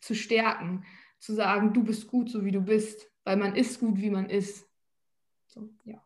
zu 0.00 0.14
stärken, 0.14 0.84
zu 1.18 1.34
sagen, 1.34 1.72
du 1.72 1.82
bist 1.82 2.06
gut, 2.06 2.30
so 2.30 2.44
wie 2.44 2.52
du 2.52 2.60
bist, 2.60 3.10
weil 3.24 3.36
man 3.36 3.56
ist 3.56 3.80
gut, 3.80 4.00
wie 4.00 4.10
man 4.10 4.30
ist. 4.30 4.68
So, 5.46 5.68
ja. 5.84 6.05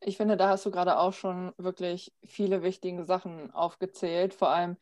Ich 0.00 0.16
finde, 0.16 0.36
da 0.36 0.48
hast 0.48 0.64
du 0.66 0.70
gerade 0.70 0.98
auch 0.98 1.12
schon 1.12 1.52
wirklich 1.58 2.12
viele 2.24 2.62
wichtige 2.62 3.04
Sachen 3.04 3.52
aufgezählt. 3.52 4.34
Vor 4.34 4.48
allem, 4.48 4.76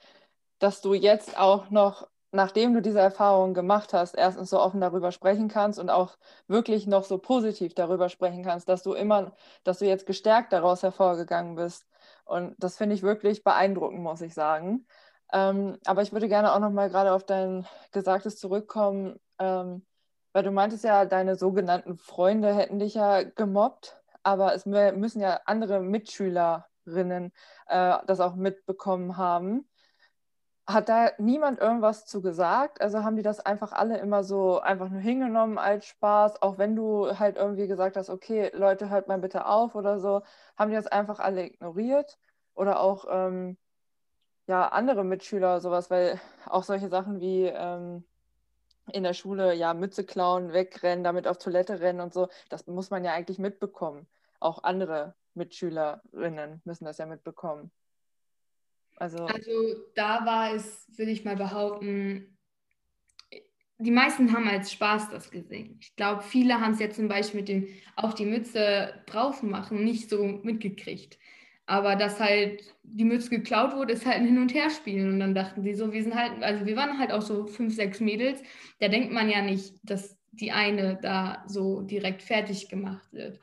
dass 0.60 0.80
du 0.80 0.94
jetzt 0.94 1.38
auch 1.38 1.70
noch 1.70 2.08
nachdem 2.32 2.74
du 2.74 2.82
diese 2.82 3.00
Erfahrung 3.00 3.54
gemacht 3.54 3.92
hast, 3.94 4.14
erstens 4.14 4.50
so 4.50 4.60
offen 4.60 4.80
darüber 4.80 5.12
sprechen 5.12 5.48
kannst 5.48 5.78
und 5.78 5.90
auch 5.90 6.18
wirklich 6.46 6.86
noch 6.86 7.04
so 7.04 7.18
positiv 7.18 7.74
darüber 7.74 8.08
sprechen 8.08 8.44
kannst, 8.44 8.68
dass 8.68 8.82
du 8.82 8.92
immer, 8.94 9.32
dass 9.64 9.78
du 9.78 9.86
jetzt 9.86 10.06
gestärkt 10.06 10.52
daraus 10.52 10.82
hervorgegangen 10.82 11.54
bist. 11.56 11.86
Und 12.24 12.54
das 12.58 12.76
finde 12.76 12.94
ich 12.94 13.02
wirklich 13.02 13.44
beeindruckend, 13.44 14.00
muss 14.00 14.20
ich 14.20 14.34
sagen. 14.34 14.86
Ähm, 15.32 15.78
aber 15.86 16.02
ich 16.02 16.12
würde 16.12 16.28
gerne 16.28 16.52
auch 16.52 16.58
noch 16.60 16.70
mal 16.70 16.88
gerade 16.90 17.12
auf 17.12 17.24
dein 17.24 17.66
Gesagtes 17.92 18.38
zurückkommen, 18.38 19.18
ähm, 19.38 19.86
weil 20.32 20.42
du 20.42 20.50
meintest 20.50 20.84
ja, 20.84 21.04
deine 21.06 21.36
sogenannten 21.36 21.96
Freunde 21.96 22.54
hätten 22.54 22.78
dich 22.78 22.94
ja 22.94 23.22
gemobbt, 23.22 23.97
aber 24.22 24.54
es 24.54 24.66
müssen 24.66 25.20
ja 25.20 25.40
andere 25.46 25.80
Mitschülerinnen 25.80 27.32
äh, 27.66 27.98
das 28.06 28.20
auch 28.20 28.34
mitbekommen 28.36 29.16
haben 29.16 29.68
hat 30.68 30.90
da 30.90 31.10
niemand 31.18 31.60
irgendwas 31.60 32.04
zu 32.06 32.20
gesagt? 32.20 32.82
Also 32.82 33.02
haben 33.02 33.16
die 33.16 33.22
das 33.22 33.40
einfach 33.40 33.72
alle 33.72 33.98
immer 33.98 34.22
so 34.22 34.60
einfach 34.60 34.90
nur 34.90 35.00
hingenommen 35.00 35.56
als 35.58 35.86
Spaß, 35.86 36.42
auch 36.42 36.58
wenn 36.58 36.76
du 36.76 37.18
halt 37.18 37.36
irgendwie 37.36 37.66
gesagt 37.66 37.96
hast, 37.96 38.10
okay, 38.10 38.50
Leute, 38.54 38.90
hört 38.90 39.08
mal 39.08 39.18
bitte 39.18 39.46
auf 39.46 39.74
oder 39.74 39.98
so, 39.98 40.22
haben 40.58 40.70
die 40.70 40.76
das 40.76 40.86
einfach 40.86 41.20
alle 41.20 41.46
ignoriert? 41.46 42.18
Oder 42.54 42.80
auch 42.80 43.06
ähm, 43.10 43.56
ja, 44.46 44.68
andere 44.68 45.04
Mitschüler 45.04 45.60
sowas, 45.60 45.90
weil 45.90 46.20
auch 46.46 46.64
solche 46.64 46.88
Sachen 46.88 47.20
wie 47.20 47.44
ähm, 47.46 48.04
in 48.92 49.02
der 49.02 49.14
Schule 49.14 49.54
ja 49.54 49.74
Mütze 49.74 50.04
klauen, 50.04 50.52
wegrennen, 50.52 51.04
damit 51.04 51.26
auf 51.26 51.38
Toilette 51.38 51.80
rennen 51.80 52.00
und 52.00 52.12
so, 52.12 52.28
das 52.48 52.66
muss 52.66 52.90
man 52.90 53.04
ja 53.04 53.12
eigentlich 53.12 53.38
mitbekommen. 53.38 54.06
Auch 54.40 54.62
andere 54.62 55.14
Mitschülerinnen 55.34 56.60
müssen 56.64 56.84
das 56.84 56.98
ja 56.98 57.06
mitbekommen. 57.06 57.70
Also, 58.96 59.24
also 59.26 59.52
da 59.94 60.26
war 60.26 60.54
es, 60.54 60.86
würde 60.96 61.12
ich 61.12 61.24
mal 61.24 61.36
behaupten, 61.36 62.36
die 63.78 63.92
meisten 63.92 64.32
haben 64.32 64.48
als 64.48 64.72
Spaß 64.72 65.10
das 65.10 65.30
gesehen. 65.30 65.78
Ich 65.80 65.94
glaube, 65.94 66.22
viele 66.22 66.60
haben 66.60 66.72
es 66.72 66.80
jetzt 66.80 66.96
zum 66.96 67.06
Beispiel 67.06 67.40
mit 67.40 67.48
dem 67.48 67.68
auf 67.94 68.14
die 68.14 68.26
Mütze 68.26 68.92
draußen 69.06 69.48
machen 69.48 69.84
nicht 69.84 70.10
so 70.10 70.24
mitgekriegt. 70.24 71.18
Aber 71.68 71.96
dass 71.96 72.18
halt 72.18 72.62
die 72.82 73.04
Mütze 73.04 73.28
geklaut 73.28 73.76
wurde, 73.76 73.92
ist 73.92 74.06
halt 74.06 74.16
ein 74.16 74.26
Hin- 74.26 74.38
und 74.38 74.54
Herspielen. 74.54 75.12
Und 75.12 75.20
dann 75.20 75.34
dachten 75.34 75.62
sie 75.62 75.74
so, 75.74 75.92
wir 75.92 76.02
sind 76.02 76.14
halt, 76.14 76.42
also 76.42 76.64
wir 76.64 76.76
waren 76.76 76.98
halt 76.98 77.12
auch 77.12 77.20
so 77.20 77.46
fünf, 77.46 77.74
sechs 77.74 78.00
Mädels. 78.00 78.42
Da 78.80 78.88
denkt 78.88 79.12
man 79.12 79.28
ja 79.28 79.42
nicht, 79.42 79.74
dass 79.82 80.16
die 80.32 80.50
eine 80.50 80.98
da 81.02 81.44
so 81.46 81.82
direkt 81.82 82.22
fertig 82.22 82.70
gemacht 82.70 83.12
wird. 83.12 83.38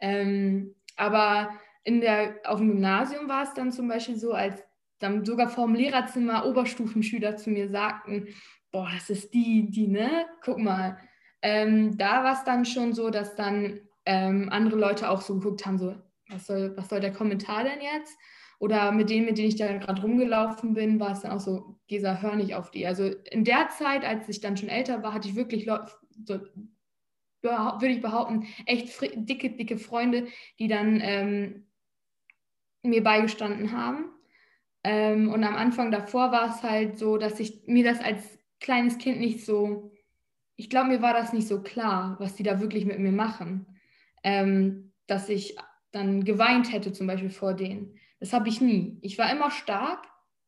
Ähm, 0.00 0.74
aber 0.96 1.50
in 1.84 2.00
der, 2.00 2.36
auf 2.44 2.60
dem 2.60 2.68
Gymnasium 2.68 3.28
war 3.28 3.42
es 3.42 3.52
dann 3.52 3.70
zum 3.70 3.88
Beispiel 3.88 4.16
so, 4.16 4.32
als 4.32 4.64
dann 4.98 5.26
sogar 5.26 5.50
vor 5.50 5.66
dem 5.66 5.74
Lehrerzimmer 5.74 6.46
Oberstufenschüler 6.46 7.36
zu 7.36 7.50
mir 7.50 7.68
sagten, 7.68 8.28
boah, 8.72 8.88
das 8.94 9.10
ist 9.10 9.34
die, 9.34 9.68
die, 9.68 9.88
ne? 9.88 10.24
Guck 10.42 10.56
mal. 10.56 10.96
Ähm, 11.42 11.98
da 11.98 12.24
war 12.24 12.32
es 12.32 12.44
dann 12.44 12.64
schon 12.64 12.94
so, 12.94 13.10
dass 13.10 13.34
dann 13.34 13.80
ähm, 14.06 14.48
andere 14.50 14.80
Leute 14.80 15.10
auch 15.10 15.20
so 15.20 15.34
geguckt 15.34 15.66
haben, 15.66 15.76
so, 15.76 15.94
was 16.28 16.46
soll, 16.46 16.76
was 16.76 16.88
soll 16.88 17.00
der 17.00 17.12
Kommentar 17.12 17.64
denn 17.64 17.80
jetzt? 17.80 18.16
Oder 18.58 18.90
mit 18.90 19.10
denen, 19.10 19.26
mit 19.26 19.36
denen 19.36 19.48
ich 19.48 19.56
da 19.56 19.76
gerade 19.76 20.00
rumgelaufen 20.00 20.74
bin, 20.74 20.98
war 20.98 21.12
es 21.12 21.20
dann 21.20 21.32
auch 21.32 21.40
so, 21.40 21.78
Gesa, 21.88 22.20
hör 22.22 22.36
nicht 22.36 22.54
auf 22.54 22.70
die. 22.70 22.86
Also 22.86 23.04
in 23.30 23.44
der 23.44 23.68
Zeit, 23.68 24.04
als 24.04 24.28
ich 24.28 24.40
dann 24.40 24.56
schon 24.56 24.70
älter 24.70 25.02
war, 25.02 25.12
hatte 25.12 25.28
ich 25.28 25.36
wirklich 25.36 25.68
so, 26.24 26.40
würde 27.42 27.88
ich 27.88 28.00
behaupten, 28.00 28.46
echt 28.64 28.98
dicke, 29.14 29.50
dicke 29.50 29.76
Freunde, 29.76 30.26
die 30.58 30.68
dann 30.68 31.00
ähm, 31.02 31.66
mir 32.82 33.02
beigestanden 33.02 33.72
haben. 33.72 34.06
Ähm, 34.84 35.30
und 35.30 35.44
am 35.44 35.54
Anfang 35.54 35.90
davor 35.90 36.32
war 36.32 36.48
es 36.48 36.62
halt 36.62 36.98
so, 36.98 37.18
dass 37.18 37.38
ich 37.40 37.66
mir 37.66 37.84
das 37.84 38.00
als 38.00 38.38
kleines 38.60 38.96
Kind 38.98 39.20
nicht 39.20 39.44
so, 39.44 39.92
ich 40.56 40.70
glaube, 40.70 40.88
mir 40.88 41.02
war 41.02 41.12
das 41.12 41.34
nicht 41.34 41.46
so 41.46 41.62
klar, 41.62 42.16
was 42.20 42.36
die 42.36 42.42
da 42.42 42.60
wirklich 42.60 42.86
mit 42.86 42.98
mir 42.98 43.12
machen. 43.12 43.66
Ähm, 44.22 44.92
dass 45.06 45.28
ich 45.28 45.56
dann 45.92 46.24
geweint 46.24 46.72
hätte, 46.72 46.92
zum 46.92 47.06
Beispiel 47.06 47.30
vor 47.30 47.54
denen. 47.54 47.98
Das 48.20 48.32
habe 48.32 48.48
ich 48.48 48.60
nie. 48.60 48.98
Ich 49.02 49.18
war 49.18 49.30
immer 49.30 49.50
stark 49.50 50.06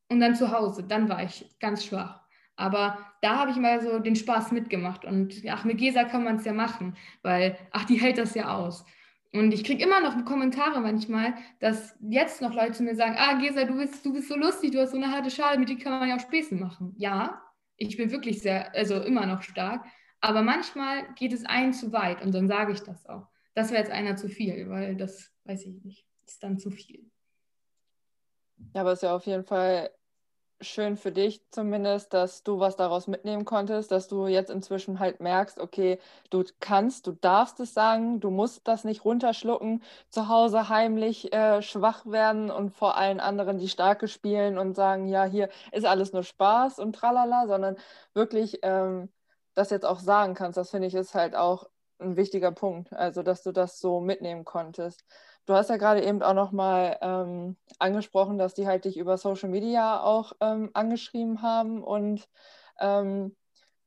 und 0.08 0.20
dann 0.20 0.34
zu 0.34 0.52
Hause, 0.52 0.84
dann 0.84 1.08
war 1.08 1.22
ich 1.22 1.46
ganz 1.60 1.84
schwach. 1.84 2.22
Aber 2.56 2.98
da 3.22 3.38
habe 3.38 3.52
ich 3.52 3.56
mal 3.56 3.80
so 3.80 4.00
den 4.00 4.16
Spaß 4.16 4.52
mitgemacht. 4.52 5.04
Und 5.04 5.42
ach, 5.48 5.64
mit 5.64 5.78
Gesa 5.78 6.04
kann 6.04 6.24
man 6.24 6.36
es 6.36 6.44
ja 6.44 6.52
machen, 6.52 6.96
weil, 7.22 7.56
ach, 7.70 7.84
die 7.84 8.00
hält 8.00 8.18
das 8.18 8.34
ja 8.34 8.56
aus. 8.56 8.84
Und 9.32 9.52
ich 9.52 9.62
kriege 9.62 9.84
immer 9.84 10.00
noch 10.00 10.24
Kommentare 10.24 10.80
manchmal, 10.80 11.34
dass 11.60 11.96
jetzt 12.00 12.40
noch 12.40 12.54
Leute 12.54 12.72
zu 12.72 12.82
mir 12.82 12.96
sagen, 12.96 13.14
ah, 13.18 13.34
Gesa, 13.34 13.64
du 13.64 13.76
bist, 13.76 14.04
du 14.04 14.12
bist 14.12 14.28
so 14.28 14.36
lustig, 14.36 14.72
du 14.72 14.80
hast 14.80 14.92
so 14.92 14.96
eine 14.96 15.12
harte 15.12 15.30
Schale, 15.30 15.58
mit 15.58 15.68
dir 15.68 15.78
kann 15.78 15.98
man 15.98 16.08
ja 16.08 16.16
auch 16.16 16.20
Späße 16.20 16.54
machen. 16.54 16.94
Ja, 16.96 17.42
ich 17.76 17.96
bin 17.96 18.10
wirklich 18.10 18.40
sehr, 18.40 18.74
also 18.74 19.00
immer 19.02 19.26
noch 19.26 19.42
stark, 19.42 19.84
aber 20.20 20.42
manchmal 20.42 21.12
geht 21.14 21.32
es 21.32 21.44
einen 21.44 21.74
zu 21.74 21.92
weit 21.92 22.22
und 22.22 22.34
dann 22.34 22.48
sage 22.48 22.72
ich 22.72 22.80
das 22.80 23.06
auch. 23.06 23.28
Das 23.58 23.72
wäre 23.72 23.82
jetzt 23.82 23.90
einer 23.90 24.14
zu 24.14 24.28
viel, 24.28 24.70
weil 24.70 24.94
das, 24.94 25.32
weiß 25.42 25.66
ich 25.66 25.82
nicht, 25.82 26.06
ist 26.24 26.40
dann 26.44 26.58
zu 26.58 26.70
viel. 26.70 27.10
Ja, 28.72 28.82
aber 28.82 28.92
es 28.92 29.00
ist 29.00 29.02
ja 29.02 29.16
auf 29.16 29.26
jeden 29.26 29.42
Fall 29.42 29.90
schön 30.60 30.96
für 30.96 31.10
dich 31.10 31.42
zumindest, 31.50 32.14
dass 32.14 32.44
du 32.44 32.60
was 32.60 32.76
daraus 32.76 33.08
mitnehmen 33.08 33.44
konntest, 33.44 33.90
dass 33.90 34.06
du 34.06 34.28
jetzt 34.28 34.50
inzwischen 34.50 35.00
halt 35.00 35.18
merkst, 35.18 35.58
okay, 35.58 35.98
du 36.30 36.44
kannst, 36.60 37.08
du 37.08 37.12
darfst 37.20 37.58
es 37.58 37.74
sagen, 37.74 38.20
du 38.20 38.30
musst 38.30 38.68
das 38.68 38.84
nicht 38.84 39.04
runterschlucken, 39.04 39.82
zu 40.08 40.28
Hause 40.28 40.68
heimlich 40.68 41.32
äh, 41.32 41.60
schwach 41.60 42.06
werden 42.06 42.52
und 42.52 42.70
vor 42.70 42.96
allen 42.96 43.18
anderen 43.18 43.58
die 43.58 43.68
Starke 43.68 44.06
spielen 44.06 44.56
und 44.56 44.76
sagen, 44.76 45.08
ja, 45.08 45.24
hier 45.24 45.48
ist 45.72 45.84
alles 45.84 46.12
nur 46.12 46.22
Spaß 46.22 46.78
und 46.78 46.92
tralala, 46.94 47.48
sondern 47.48 47.76
wirklich 48.14 48.60
ähm, 48.62 49.08
das 49.54 49.70
jetzt 49.70 49.84
auch 49.84 49.98
sagen 49.98 50.34
kannst. 50.34 50.56
Das 50.56 50.70
finde 50.70 50.86
ich 50.86 50.94
ist 50.94 51.16
halt 51.16 51.34
auch 51.34 51.68
ein 52.00 52.16
wichtiger 52.16 52.52
Punkt, 52.52 52.92
also 52.92 53.22
dass 53.22 53.42
du 53.42 53.52
das 53.52 53.80
so 53.80 54.00
mitnehmen 54.00 54.44
konntest. 54.44 55.04
Du 55.46 55.54
hast 55.54 55.70
ja 55.70 55.76
gerade 55.76 56.04
eben 56.04 56.22
auch 56.22 56.34
nochmal 56.34 56.98
ähm, 57.00 57.56
angesprochen, 57.78 58.38
dass 58.38 58.54
die 58.54 58.66
halt 58.66 58.84
dich 58.84 58.98
über 58.98 59.16
Social 59.16 59.48
Media 59.48 60.02
auch 60.02 60.32
ähm, 60.40 60.70
angeschrieben 60.74 61.42
haben 61.42 61.82
und 61.82 62.28
ähm, 62.80 63.34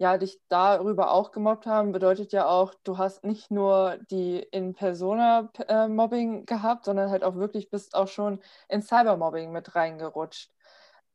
ja, 0.01 0.17
dich 0.17 0.41
darüber 0.49 1.11
auch 1.11 1.31
gemobbt 1.31 1.67
haben, 1.67 1.91
bedeutet 1.91 2.33
ja 2.33 2.47
auch, 2.47 2.73
du 2.83 2.97
hast 2.97 3.23
nicht 3.23 3.51
nur 3.51 3.99
die 4.09 4.39
In-Persona-Mobbing 4.39 6.47
gehabt, 6.47 6.85
sondern 6.85 7.11
halt 7.11 7.23
auch 7.23 7.35
wirklich 7.35 7.69
bist 7.69 7.93
auch 7.93 8.07
schon 8.07 8.39
in 8.67 8.81
Cybermobbing 8.81 9.51
mit 9.51 9.75
reingerutscht. 9.75 10.49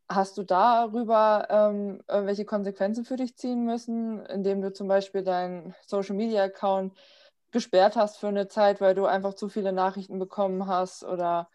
Hast 0.09 0.39
du 0.39 0.45
darüber 0.45 1.47
ähm, 1.51 2.01
irgendwelche 2.09 2.45
Konsequenzen 2.45 3.05
für 3.05 3.17
dich 3.17 3.37
ziehen 3.37 3.65
müssen, 3.65 4.25
indem 4.27 4.63
du 4.63 4.73
zum 4.73 4.87
Beispiel 4.87 5.25
deinen 5.25 5.75
Social-Media-Account 5.87 6.97
gesperrt 7.51 7.97
hast 7.97 8.19
für 8.19 8.29
eine 8.29 8.49
Zeit, 8.49 8.81
weil 8.81 8.95
du 8.95 9.07
einfach 9.07 9.35
zu 9.35 9.49
viele 9.49 9.73
Nachrichten 9.73 10.19
bekommen 10.19 10.67
hast? 10.67 11.03
Oder 11.03 11.49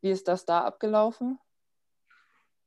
wie 0.00 0.10
ist 0.10 0.28
das 0.28 0.44
da 0.44 0.64
abgelaufen? 0.64 1.38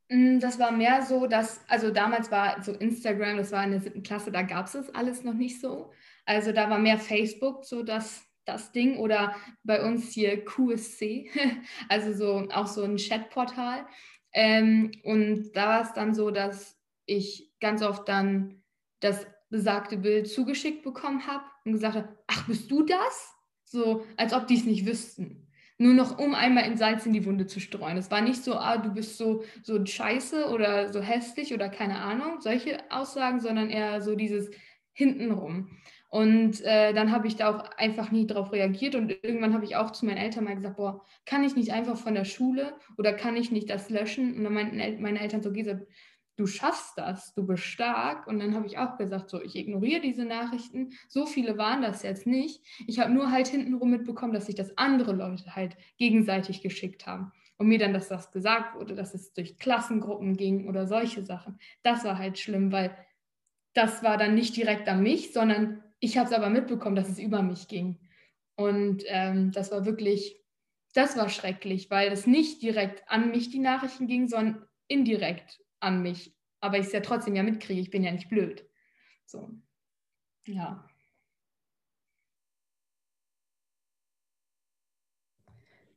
Mm, 0.10 0.40
das 0.40 0.60
war 0.60 0.72
mehr 0.72 1.02
so, 1.04 1.26
dass, 1.26 1.62
also 1.70 1.90
damals 1.90 2.30
war 2.32 2.62
so 2.62 2.74
Instagram, 2.74 3.38
das 3.38 3.52
war 3.52 3.64
in 3.64 3.72
der 3.72 3.80
siebten 3.80 4.04
Klasse, 4.04 4.32
da 4.32 4.42
gab 4.42 4.66
es 4.66 4.74
das 4.74 4.94
alles 4.94 5.24
noch 5.24 5.34
nicht 5.34 5.62
so. 5.62 5.92
Also 6.26 6.52
da 6.52 6.70
war 6.70 6.80
mehr 6.80 6.98
Facebook 6.98 7.64
so 7.64 7.82
das, 7.82 8.22
das 8.46 8.72
Ding 8.74 8.98
oder 8.98 9.36
bei 9.64 9.84
uns 9.84 10.12
hier 10.12 10.44
QSC, 10.44 11.32
also 11.90 12.14
so 12.14 12.50
auch 12.52 12.68
so 12.68 12.84
ein 12.84 12.98
Chatportal. 12.98 13.86
Ähm, 14.34 14.92
und 15.04 15.52
da 15.54 15.68
war 15.68 15.82
es 15.82 15.94
dann 15.94 16.14
so, 16.14 16.32
dass 16.32 16.78
ich 17.06 17.52
ganz 17.60 17.82
oft 17.82 18.08
dann 18.08 18.64
das 19.00 19.26
besagte 19.50 19.98
Bild 19.98 20.30
zugeschickt 20.30 20.84
bekommen 20.84 21.28
habe 21.28 21.44
und 21.66 21.74
gesagt 21.74 21.96
habe, 21.96 22.18
ach, 22.28 22.48
bist 22.48 22.72
du 22.72 22.84
das? 22.84 23.34
So, 23.66 24.06
als 24.18 24.34
ob 24.34 24.48
die 24.48 24.56
es 24.56 24.66
nicht 24.66 24.86
wüssten. 24.86 25.48
Nur 25.78 25.94
noch, 25.94 26.20
um 26.20 26.36
einmal 26.36 26.66
in 26.66 26.78
Salz 26.78 27.06
in 27.06 27.14
die 27.14 27.26
Wunde 27.26 27.48
zu 27.48 27.60
streuen. 27.60 27.98
Es 27.98 28.12
war 28.12 28.22
nicht 28.22 28.44
so, 28.44 28.54
ah, 28.56 28.78
du 28.78 28.94
bist 28.94 29.18
so, 29.18 29.44
so 29.64 29.84
scheiße 29.84 30.50
oder 30.50 30.94
so 30.94 31.02
hässlich 31.02 31.54
oder 31.54 31.70
keine 31.70 31.98
Ahnung, 31.98 32.40
solche 32.40 32.80
Aussagen, 32.92 33.40
sondern 33.40 33.70
eher 33.70 34.02
so 34.02 34.16
dieses 34.16 34.52
hintenrum. 34.94 35.70
Und 36.12 36.60
äh, 36.66 36.94
dann 36.94 37.14
habe 37.14 37.28
ich 37.28 37.38
da 37.38 37.50
auch 37.50 37.72
einfach 37.78 38.12
nie 38.12 38.28
drauf 38.28 38.52
reagiert 38.52 38.96
und 38.96 39.12
irgendwann 39.24 39.54
habe 39.54 39.64
ich 39.64 39.78
auch 39.78 39.92
zu 39.92 40.06
meinen 40.06 40.18
Eltern 40.18 40.44
mal 40.44 40.58
gesagt, 40.58 40.76
boah, 40.76 41.06
kann 41.26 41.46
ich 41.46 41.56
nicht 41.56 41.72
einfach 41.72 41.96
von 41.96 42.16
der 42.16 42.26
Schule 42.26 42.74
oder 42.98 43.14
kann 43.14 43.38
ich 43.38 43.50
nicht 43.50 43.70
das 43.70 43.90
löschen? 43.90 44.36
Und 44.36 44.44
dann 44.44 44.54
meinten 44.54 45.02
meine 45.02 45.22
Eltern 45.22 45.42
so, 45.42 45.54
Gesa, 45.54 45.80
du 46.36 46.48
schaffst 46.48 46.98
das, 46.98 47.34
du 47.34 47.48
bist 47.48 47.64
stark. 47.64 48.28
Und 48.28 48.40
dann 48.40 48.56
habe 48.56 48.68
ich 48.68 48.78
auch 48.78 48.98
gesagt, 48.98 49.30
so, 49.30 49.42
ich 49.42 49.56
ignoriere 49.56 50.02
diese 50.02 50.26
Nachrichten. 50.26 50.90
So 51.08 51.26
viele 51.26 51.58
waren 51.58 51.82
das 51.82 52.04
jetzt 52.04 52.28
nicht. 52.28 52.62
Ich 52.88 53.00
habe 53.00 53.14
nur 53.14 53.32
halt 53.32 53.48
hintenrum 53.48 53.92
mitbekommen, 53.92 54.34
dass 54.34 54.48
sich 54.48 54.56
das 54.56 54.78
andere 54.78 55.14
Leute 55.14 55.56
halt 55.56 55.78
gegenseitig 55.98 56.62
geschickt 56.62 57.08
haben. 57.08 57.32
Und 57.58 57.68
mir 57.68 57.80
dann, 57.80 57.94
dass 57.94 58.10
das 58.10 58.34
gesagt 58.34 58.76
wurde, 58.76 58.96
dass 58.96 59.14
es 59.14 59.32
durch 59.32 59.58
Klassengruppen 59.58 60.36
ging 60.36 60.68
oder 60.68 60.88
solche 60.88 61.24
Sachen. 61.24 61.58
Das 61.84 62.04
war 62.04 62.18
halt 62.18 62.38
schlimm, 62.38 62.74
weil 62.74 62.98
das 63.74 64.04
war 64.04 64.18
dann 64.18 64.36
nicht 64.36 64.58
direkt 64.58 64.90
an 64.90 65.04
mich, 65.04 65.32
sondern 65.32 65.82
ich 66.02 66.18
habe 66.18 66.28
es 66.28 66.36
aber 66.36 66.50
mitbekommen, 66.50 66.96
dass 66.96 67.08
es 67.08 67.20
über 67.20 67.44
mich 67.44 67.68
ging. 67.68 67.98
Und 68.56 69.04
ähm, 69.08 69.52
das 69.52 69.72
war 69.72 69.86
wirklich, 69.86 70.44
das 70.94 71.16
war 71.16 71.30
schrecklich, 71.30 71.90
weil 71.90 72.12
es 72.12 72.28
nicht 72.28 72.62
direkt 72.62 73.08
an 73.08 73.30
mich 73.30 73.50
die 73.52 73.60
Nachrichten 73.60 74.08
ging, 74.08 74.28
sondern 74.28 74.68
indirekt 74.88 75.64
an 75.80 76.02
mich. 76.02 76.36
Aber 76.60 76.78
ich 76.78 76.88
es 76.88 76.92
ja 76.92 77.00
trotzdem 77.02 77.36
ja 77.36 77.44
mitkriege, 77.44 77.80
ich 77.80 77.92
bin 77.92 78.04
ja 78.04 78.12
nicht 78.12 78.30
blöd. 78.30 78.68
So, 79.26 79.50
ja. 80.46 80.86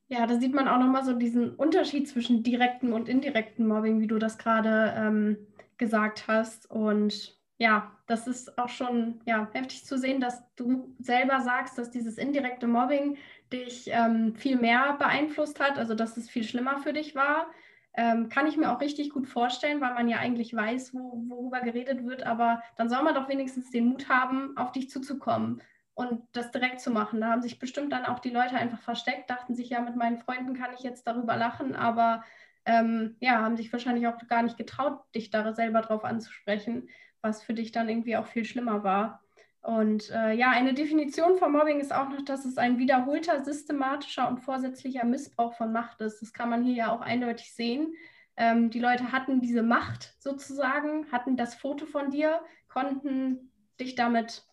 Ja, 0.07 0.27
da 0.27 0.39
sieht 0.39 0.53
man 0.53 0.67
auch 0.67 0.77
nochmal 0.77 1.03
so 1.03 1.13
diesen 1.13 1.55
Unterschied 1.55 2.07
zwischen 2.07 2.43
direktem 2.43 2.93
und 2.93 3.09
indirektem 3.09 3.67
Mobbing, 3.67 4.01
wie 4.01 4.07
du 4.07 4.19
das 4.19 4.37
gerade 4.37 4.93
ähm, 4.95 5.47
gesagt 5.77 6.27
hast. 6.27 6.69
Und 6.69 7.35
ja, 7.57 7.91
das 8.07 8.27
ist 8.27 8.57
auch 8.57 8.69
schon 8.69 9.21
ja, 9.25 9.47
heftig 9.53 9.85
zu 9.85 9.97
sehen, 9.97 10.19
dass 10.19 10.43
du 10.55 10.93
selber 10.99 11.41
sagst, 11.41 11.77
dass 11.77 11.89
dieses 11.89 12.17
indirekte 12.17 12.67
Mobbing 12.67 13.17
dich 13.51 13.89
ähm, 13.91 14.35
viel 14.35 14.57
mehr 14.57 14.93
beeinflusst 14.99 15.59
hat, 15.59 15.77
also 15.77 15.95
dass 15.95 16.17
es 16.17 16.29
viel 16.29 16.43
schlimmer 16.43 16.79
für 16.79 16.93
dich 16.93 17.15
war. 17.15 17.47
Ähm, 17.93 18.27
kann 18.27 18.45
ich 18.45 18.57
mir 18.57 18.71
auch 18.71 18.81
richtig 18.81 19.09
gut 19.11 19.25
vorstellen, 19.25 19.79
weil 19.79 19.93
man 19.93 20.09
ja 20.09 20.17
eigentlich 20.17 20.53
weiß, 20.53 20.93
wo, 20.93 21.23
worüber 21.29 21.61
geredet 21.61 22.05
wird, 22.05 22.23
aber 22.23 22.61
dann 22.75 22.89
soll 22.89 23.01
man 23.03 23.15
doch 23.15 23.29
wenigstens 23.29 23.71
den 23.71 23.85
Mut 23.87 24.09
haben, 24.09 24.57
auf 24.57 24.73
dich 24.73 24.89
zuzukommen 24.89 25.61
und 25.93 26.21
das 26.33 26.51
direkt 26.51 26.81
zu 26.81 26.91
machen. 26.91 27.21
Da 27.21 27.31
haben 27.31 27.41
sich 27.41 27.57
bestimmt 27.57 27.93
dann 27.93 28.05
auch 28.05 28.19
die 28.19 28.31
Leute 28.31 28.55
einfach 28.55 28.81
versteckt, 28.81 29.29
dachten 29.29 29.55
sich, 29.55 29.69
ja, 29.69 29.79
mit 29.79 29.95
meinen 29.95 30.17
Freunden 30.17 30.53
kann 30.55 30.73
ich 30.73 30.81
jetzt 30.81 31.07
darüber 31.07 31.37
lachen, 31.37 31.73
aber 31.73 32.21
ähm, 32.65 33.15
ja, 33.19 33.41
haben 33.41 33.57
sich 33.57 33.71
wahrscheinlich 33.71 34.07
auch 34.07 34.17
gar 34.27 34.43
nicht 34.43 34.57
getraut, 34.57 34.99
dich 35.13 35.29
da 35.29 35.53
selber 35.53 35.81
drauf 35.81 36.03
anzusprechen, 36.03 36.89
was 37.21 37.43
für 37.43 37.53
dich 37.53 37.71
dann 37.71 37.89
irgendwie 37.89 38.17
auch 38.17 38.27
viel 38.27 38.45
schlimmer 38.45 38.83
war. 38.83 39.21
Und 39.61 40.11
äh, 40.11 40.33
ja, 40.33 40.51
eine 40.51 40.75
Definition 40.75 41.37
von 41.37 41.51
Mobbing 41.51 41.79
ist 41.79 41.93
auch 41.93 42.09
noch, 42.09 42.23
dass 42.23 42.45
es 42.45 42.59
ein 42.59 42.77
wiederholter, 42.77 43.43
systematischer 43.43 44.27
und 44.27 44.39
vorsätzlicher 44.39 45.05
Missbrauch 45.05 45.55
von 45.55 45.71
Macht 45.71 46.01
ist. 46.01 46.21
Das 46.21 46.33
kann 46.33 46.51
man 46.51 46.63
hier 46.63 46.75
ja 46.75 46.91
auch 46.91 47.01
eindeutig 47.01 47.51
sehen. 47.51 47.95
Ähm, 48.37 48.69
die 48.69 48.79
Leute 48.79 49.11
hatten 49.11 49.41
diese 49.41 49.63
Macht 49.63 50.13
sozusagen, 50.19 51.11
hatten 51.11 51.35
das 51.35 51.55
Foto 51.55 51.87
von 51.87 52.11
dir, 52.11 52.41
konnten 52.67 53.51
dich 53.79 53.95
damit, 53.95 54.43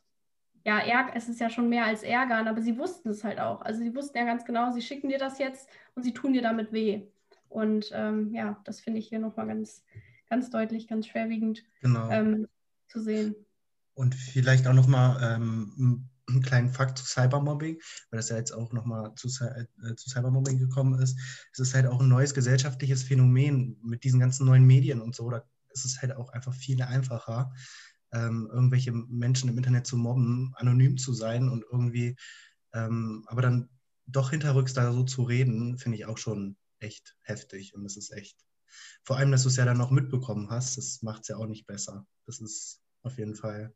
ja, 0.64 0.78
ärgern, 0.78 1.12
es 1.14 1.28
ist 1.28 1.40
ja 1.40 1.50
schon 1.50 1.68
mehr 1.68 1.84
als 1.84 2.02
ärgern, 2.02 2.48
aber 2.48 2.62
sie 2.62 2.78
wussten 2.78 3.10
es 3.10 3.22
halt 3.22 3.38
auch. 3.38 3.60
Also 3.60 3.80
sie 3.80 3.94
wussten 3.94 4.16
ja 4.16 4.24
ganz 4.24 4.46
genau, 4.46 4.70
sie 4.70 4.82
schicken 4.82 5.10
dir 5.10 5.18
das 5.18 5.38
jetzt 5.38 5.68
und 5.94 6.04
sie 6.04 6.14
tun 6.14 6.32
dir 6.32 6.42
damit 6.42 6.72
weh. 6.72 7.02
Und 7.52 7.90
ähm, 7.92 8.32
ja, 8.34 8.60
das 8.64 8.80
finde 8.80 8.98
ich 8.98 9.08
hier 9.08 9.18
nochmal 9.18 9.46
ganz, 9.46 9.84
ganz 10.28 10.50
deutlich, 10.50 10.88
ganz 10.88 11.06
schwerwiegend 11.06 11.64
genau. 11.80 12.10
ähm, 12.10 12.48
zu 12.88 13.00
sehen. 13.00 13.34
Und 13.94 14.14
vielleicht 14.14 14.66
auch 14.66 14.72
nochmal 14.72 15.36
ähm, 15.36 16.08
einen 16.28 16.42
kleinen 16.42 16.70
Fakt 16.70 16.98
zu 16.98 17.04
Cybermobbing, 17.04 17.78
weil 18.10 18.18
das 18.18 18.30
ja 18.30 18.36
jetzt 18.36 18.52
auch 18.52 18.72
nochmal 18.72 19.14
zu, 19.16 19.28
äh, 19.44 19.94
zu 19.96 20.08
Cybermobbing 20.08 20.58
gekommen 20.58 21.00
ist. 21.00 21.18
Es 21.52 21.58
ist 21.58 21.74
halt 21.74 21.86
auch 21.86 22.00
ein 22.00 22.08
neues 22.08 22.32
gesellschaftliches 22.32 23.02
Phänomen 23.02 23.78
mit 23.82 24.04
diesen 24.04 24.20
ganzen 24.20 24.46
neuen 24.46 24.64
Medien 24.64 25.00
und 25.00 25.14
so. 25.14 25.28
Da 25.28 25.44
ist 25.74 25.84
es 25.84 26.00
halt 26.00 26.16
auch 26.16 26.30
einfach 26.30 26.54
viel 26.54 26.80
einfacher, 26.82 27.52
ähm, 28.12 28.48
irgendwelche 28.52 28.92
Menschen 28.92 29.48
im 29.48 29.56
Internet 29.56 29.86
zu 29.86 29.96
mobben, 29.96 30.54
anonym 30.56 30.96
zu 30.96 31.12
sein 31.12 31.48
und 31.48 31.64
irgendwie, 31.70 32.16
ähm, 32.72 33.24
aber 33.26 33.42
dann 33.42 33.68
doch 34.06 34.30
hinterrücks 34.30 34.74
da 34.74 34.92
so 34.92 35.04
zu 35.04 35.22
reden, 35.22 35.78
finde 35.78 35.98
ich 35.98 36.06
auch 36.06 36.18
schon 36.18 36.56
echt 36.82 37.16
heftig. 37.22 37.74
Und 37.74 37.84
das 37.84 37.96
ist 37.96 38.10
echt, 38.10 38.44
vor 39.04 39.16
allem, 39.16 39.30
dass 39.30 39.42
du 39.42 39.48
es 39.48 39.56
ja 39.56 39.64
dann 39.64 39.78
noch 39.78 39.90
mitbekommen 39.90 40.50
hast, 40.50 40.76
das 40.76 41.02
macht 41.02 41.22
es 41.22 41.28
ja 41.28 41.36
auch 41.36 41.46
nicht 41.46 41.66
besser. 41.66 42.06
Das 42.26 42.40
ist 42.40 42.80
auf 43.02 43.18
jeden 43.18 43.34
Fall 43.34 43.74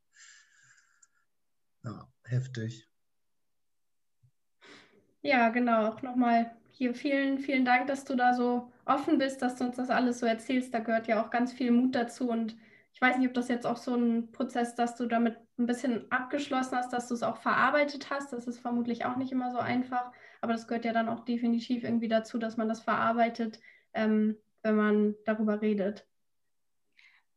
ja, 1.84 2.08
heftig. 2.24 2.88
Ja, 5.22 5.48
genau. 5.48 5.88
Auch 5.88 6.02
nochmal 6.02 6.56
hier 6.70 6.94
vielen, 6.94 7.38
vielen 7.38 7.64
Dank, 7.64 7.86
dass 7.86 8.04
du 8.04 8.16
da 8.16 8.34
so 8.34 8.70
offen 8.84 9.18
bist, 9.18 9.42
dass 9.42 9.56
du 9.56 9.64
uns 9.64 9.76
das 9.76 9.90
alles 9.90 10.18
so 10.18 10.26
erzählst. 10.26 10.72
Da 10.74 10.78
gehört 10.78 11.06
ja 11.06 11.24
auch 11.24 11.30
ganz 11.30 11.52
viel 11.52 11.70
Mut 11.70 11.94
dazu. 11.94 12.28
Und 12.28 12.56
ich 12.92 13.00
weiß 13.00 13.18
nicht, 13.18 13.28
ob 13.28 13.34
das 13.34 13.48
jetzt 13.48 13.66
auch 13.66 13.76
so 13.76 13.94
ein 13.94 14.30
Prozess, 14.32 14.74
dass 14.74 14.96
du 14.96 15.06
damit 15.06 15.36
ein 15.58 15.66
bisschen 15.66 16.10
abgeschlossen 16.10 16.76
hast, 16.76 16.92
dass 16.92 17.08
du 17.08 17.14
es 17.14 17.22
auch 17.22 17.38
verarbeitet 17.38 18.10
hast. 18.10 18.32
Das 18.32 18.46
ist 18.46 18.58
vermutlich 18.58 19.04
auch 19.04 19.16
nicht 19.16 19.32
immer 19.32 19.50
so 19.50 19.58
einfach. 19.58 20.12
Aber 20.46 20.52
das 20.52 20.68
gehört 20.68 20.84
ja 20.84 20.92
dann 20.92 21.08
auch 21.08 21.24
definitiv 21.24 21.82
irgendwie 21.82 22.06
dazu, 22.06 22.38
dass 22.38 22.56
man 22.56 22.68
das 22.68 22.80
verarbeitet, 22.80 23.58
ähm, 23.94 24.36
wenn 24.62 24.76
man 24.76 25.14
darüber 25.24 25.60
redet. 25.60 26.06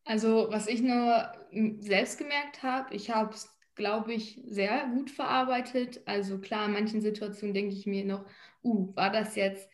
Also, 0.05 0.45
was 0.51 0.67
ich 0.67 0.81
nur 0.83 1.31
selbst 1.79 2.19
gemerkt 2.19 2.61
habe, 2.61 2.93
ich 2.93 3.09
habe 3.09 3.33
es 3.33 3.59
glaube 3.79 4.13
ich, 4.13 4.41
sehr 4.45 4.87
gut 4.93 5.09
verarbeitet. 5.09 6.01
Also 6.05 6.37
klar, 6.37 6.65
in 6.65 6.73
manchen 6.73 7.01
Situationen 7.01 7.53
denke 7.53 7.73
ich 7.73 7.85
mir 7.87 8.03
noch, 8.03 8.25
uh, 8.61 8.93
war 8.93 9.09
das 9.09 9.37
jetzt 9.37 9.69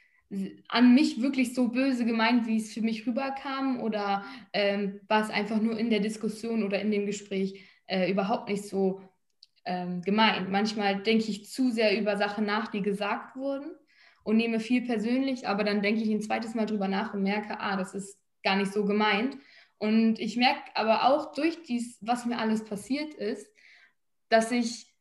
an 0.68 0.94
mich 0.94 1.22
wirklich 1.24 1.56
so 1.56 1.70
böse 1.70 2.06
gemeint, 2.06 2.46
wie 2.46 2.58
es 2.58 2.72
für 2.72 2.82
mich 2.82 3.08
rüberkam? 3.08 3.82
Oder 3.82 4.24
ähm, 4.54 5.02
war 5.08 5.24
es 5.24 5.32
einfach 5.32 5.60
nur 5.60 5.78
in 5.80 5.90
der 5.90 6.02
Diskussion 6.02 6.62
oder 6.62 6.80
in 6.80 6.92
dem 6.92 7.08
Gespräch 7.08 7.66
äh, 7.88 8.12
überhaupt 8.12 8.48
nicht 8.48 8.66
so 8.66 9.02
ähm, 9.66 10.02
gemeint? 10.02 10.50
Manchmal 10.50 11.02
denke 11.02 11.26
ich 11.26 11.50
zu 11.50 11.72
sehr 11.72 12.00
über 12.00 12.18
Sachen 12.18 12.46
nach, 12.46 12.68
die 12.68 12.82
gesagt 12.82 13.36
wurden 13.36 13.72
und 14.24 14.38
nehme 14.38 14.60
viel 14.60 14.82
persönlich, 14.82 15.48
aber 15.48 15.64
dann 15.64 15.82
denke 15.82 16.02
ich 16.02 16.10
ein 16.10 16.22
zweites 16.22 16.56
Mal 16.56 16.66
drüber 16.66 16.88
nach 16.88 17.14
und 17.14 17.24
merke, 17.24 17.60
ah, 17.60 17.76
das 17.78 17.94
ist 17.94 18.18
gar 18.44 18.56
nicht 18.56 18.74
so 18.74 18.86
gemeint. 18.86 19.38
Und 19.78 20.20
ich 20.20 20.38
merke 20.38 20.62
aber 20.74 21.06
auch 21.06 21.34
durch 21.34 21.64
dies, 21.64 21.98
was 22.02 22.26
mir 22.26 22.38
alles 22.38 22.64
passiert 22.64 23.14
ist, 23.14 23.48
dass 24.30 24.52
ich 24.52 24.94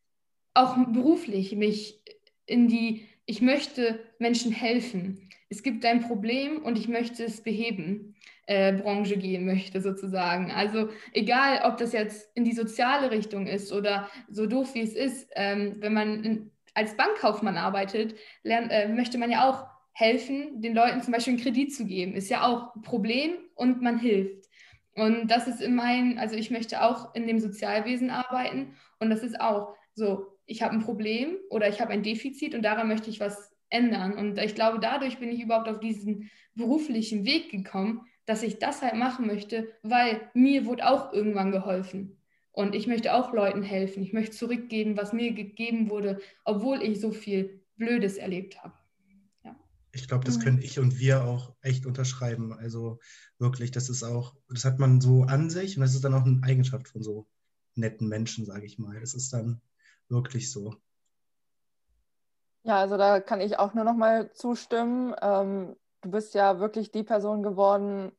auch 0.53 0.75
beruflich 0.87 1.55
mich 1.55 2.01
in 2.45 2.67
die 2.67 3.07
ich 3.25 3.41
möchte 3.41 3.99
Menschen 4.19 4.51
helfen. 4.51 5.29
Es 5.55 5.63
gibt 5.63 5.85
ein 5.85 6.01
Problem 6.01 6.63
und 6.63 6.77
ich 6.77 6.89
möchte 6.89 7.23
es 7.23 7.41
beheben. 7.41 8.15
Äh, 8.47 8.73
Branche 8.73 9.17
gehen 9.17 9.45
möchte, 9.45 9.81
sozusagen. 9.81 10.51
Also 10.51 10.89
egal, 11.13 11.61
ob 11.63 11.77
das 11.77 11.93
jetzt 11.93 12.29
in 12.35 12.43
die 12.43 12.53
soziale 12.53 13.09
Richtung 13.09 13.47
ist 13.47 13.73
oder 13.73 14.07
so 14.29 14.45
doof 14.45 14.75
wie 14.75 14.81
es 14.81 14.93
ist, 14.93 15.31
ähm, 15.35 15.77
wenn 15.79 15.93
man 15.93 16.23
in, 16.23 16.51
als 16.75 16.95
Bankkaufmann 16.95 17.57
arbeitet, 17.57 18.15
lernt, 18.43 18.71
äh, 18.71 18.87
möchte 18.87 19.17
man 19.17 19.31
ja 19.31 19.49
auch 19.49 19.65
helfen, 19.93 20.61
den 20.61 20.75
Leuten 20.75 21.01
zum 21.01 21.13
Beispiel 21.13 21.33
einen 21.33 21.41
Kredit 21.41 21.73
zu 21.73 21.85
geben. 21.85 22.13
Ist 22.13 22.29
ja 22.29 22.45
auch 22.45 22.75
ein 22.75 22.83
Problem 22.83 23.31
und 23.55 23.81
man 23.81 23.97
hilft. 23.97 24.45
Und 24.93 25.27
das 25.31 25.47
ist 25.47 25.61
in 25.61 25.73
meinem, 25.73 26.19
also 26.19 26.35
ich 26.35 26.51
möchte 26.51 26.83
auch 26.83 27.15
in 27.15 27.25
dem 27.25 27.39
Sozialwesen 27.39 28.11
arbeiten 28.11 28.75
und 28.99 29.09
das 29.09 29.23
ist 29.23 29.39
auch 29.41 29.73
so, 29.95 30.27
ich 30.45 30.61
habe 30.61 30.75
ein 30.75 30.83
Problem 30.83 31.37
oder 31.49 31.67
ich 31.67 31.81
habe 31.81 31.93
ein 31.93 32.03
Defizit 32.03 32.53
und 32.53 32.61
daran 32.61 32.87
möchte 32.87 33.09
ich 33.09 33.19
was 33.19 33.54
ändern. 33.69 34.13
Und 34.13 34.37
ich 34.39 34.55
glaube, 34.55 34.79
dadurch 34.79 35.19
bin 35.19 35.29
ich 35.29 35.41
überhaupt 35.41 35.67
auf 35.67 35.79
diesen 35.79 36.29
beruflichen 36.55 37.25
Weg 37.25 37.49
gekommen, 37.51 38.05
dass 38.25 38.43
ich 38.43 38.59
das 38.59 38.81
halt 38.81 38.95
machen 38.95 39.27
möchte, 39.27 39.67
weil 39.83 40.29
mir 40.33 40.65
wurde 40.65 40.87
auch 40.87 41.13
irgendwann 41.13 41.51
geholfen. 41.51 42.17
Und 42.51 42.73
ich 42.73 42.87
möchte 42.87 43.13
auch 43.13 43.33
Leuten 43.33 43.63
helfen. 43.63 44.01
Ich 44.01 44.13
möchte 44.13 44.35
zurückgeben, 44.35 44.95
was 44.95 45.11
mir 45.11 45.33
gegeben 45.33 45.89
wurde, 45.89 46.19
obwohl 46.45 46.81
ich 46.81 47.01
so 47.01 47.11
viel 47.11 47.61
Blödes 47.75 48.15
erlebt 48.15 48.63
habe. 48.63 48.73
Ja. 49.43 49.55
Ich 49.91 50.07
glaube, 50.07 50.23
das 50.23 50.37
mhm. 50.37 50.41
können 50.41 50.61
ich 50.61 50.79
und 50.79 50.97
wir 50.97 51.25
auch 51.25 51.53
echt 51.61 51.85
unterschreiben. 51.85 52.53
Also 52.53 52.99
wirklich, 53.39 53.71
das 53.71 53.89
ist 53.89 54.03
auch, 54.03 54.35
das 54.47 54.63
hat 54.63 54.79
man 54.79 55.01
so 55.01 55.23
an 55.23 55.49
sich 55.49 55.75
und 55.75 55.81
das 55.81 55.93
ist 55.93 56.03
dann 56.05 56.13
auch 56.13 56.25
eine 56.25 56.41
Eigenschaft 56.43 56.87
von 56.87 57.03
so 57.03 57.27
netten 57.75 58.07
Menschen, 58.07 58.45
sage 58.45 58.65
ich 58.65 58.79
mal. 58.79 59.01
Das 59.01 59.13
ist 59.13 59.33
dann 59.33 59.61
wirklich 60.07 60.49
so. 60.49 60.75
Ja, 62.65 62.79
also 62.79 62.97
da 62.97 63.19
kann 63.19 63.41
ich 63.41 63.59
auch 63.59 63.73
nur 63.75 63.83
noch 63.83 63.93
mal 63.95 64.31
zustimmen. 64.31 65.15
Ähm, 65.21 65.75
du 66.01 66.09
bist 66.09 66.33
ja 66.33 66.59
wirklich 66.59 66.91
die 66.91 67.03
Person 67.03 67.43
geworden 67.43 68.11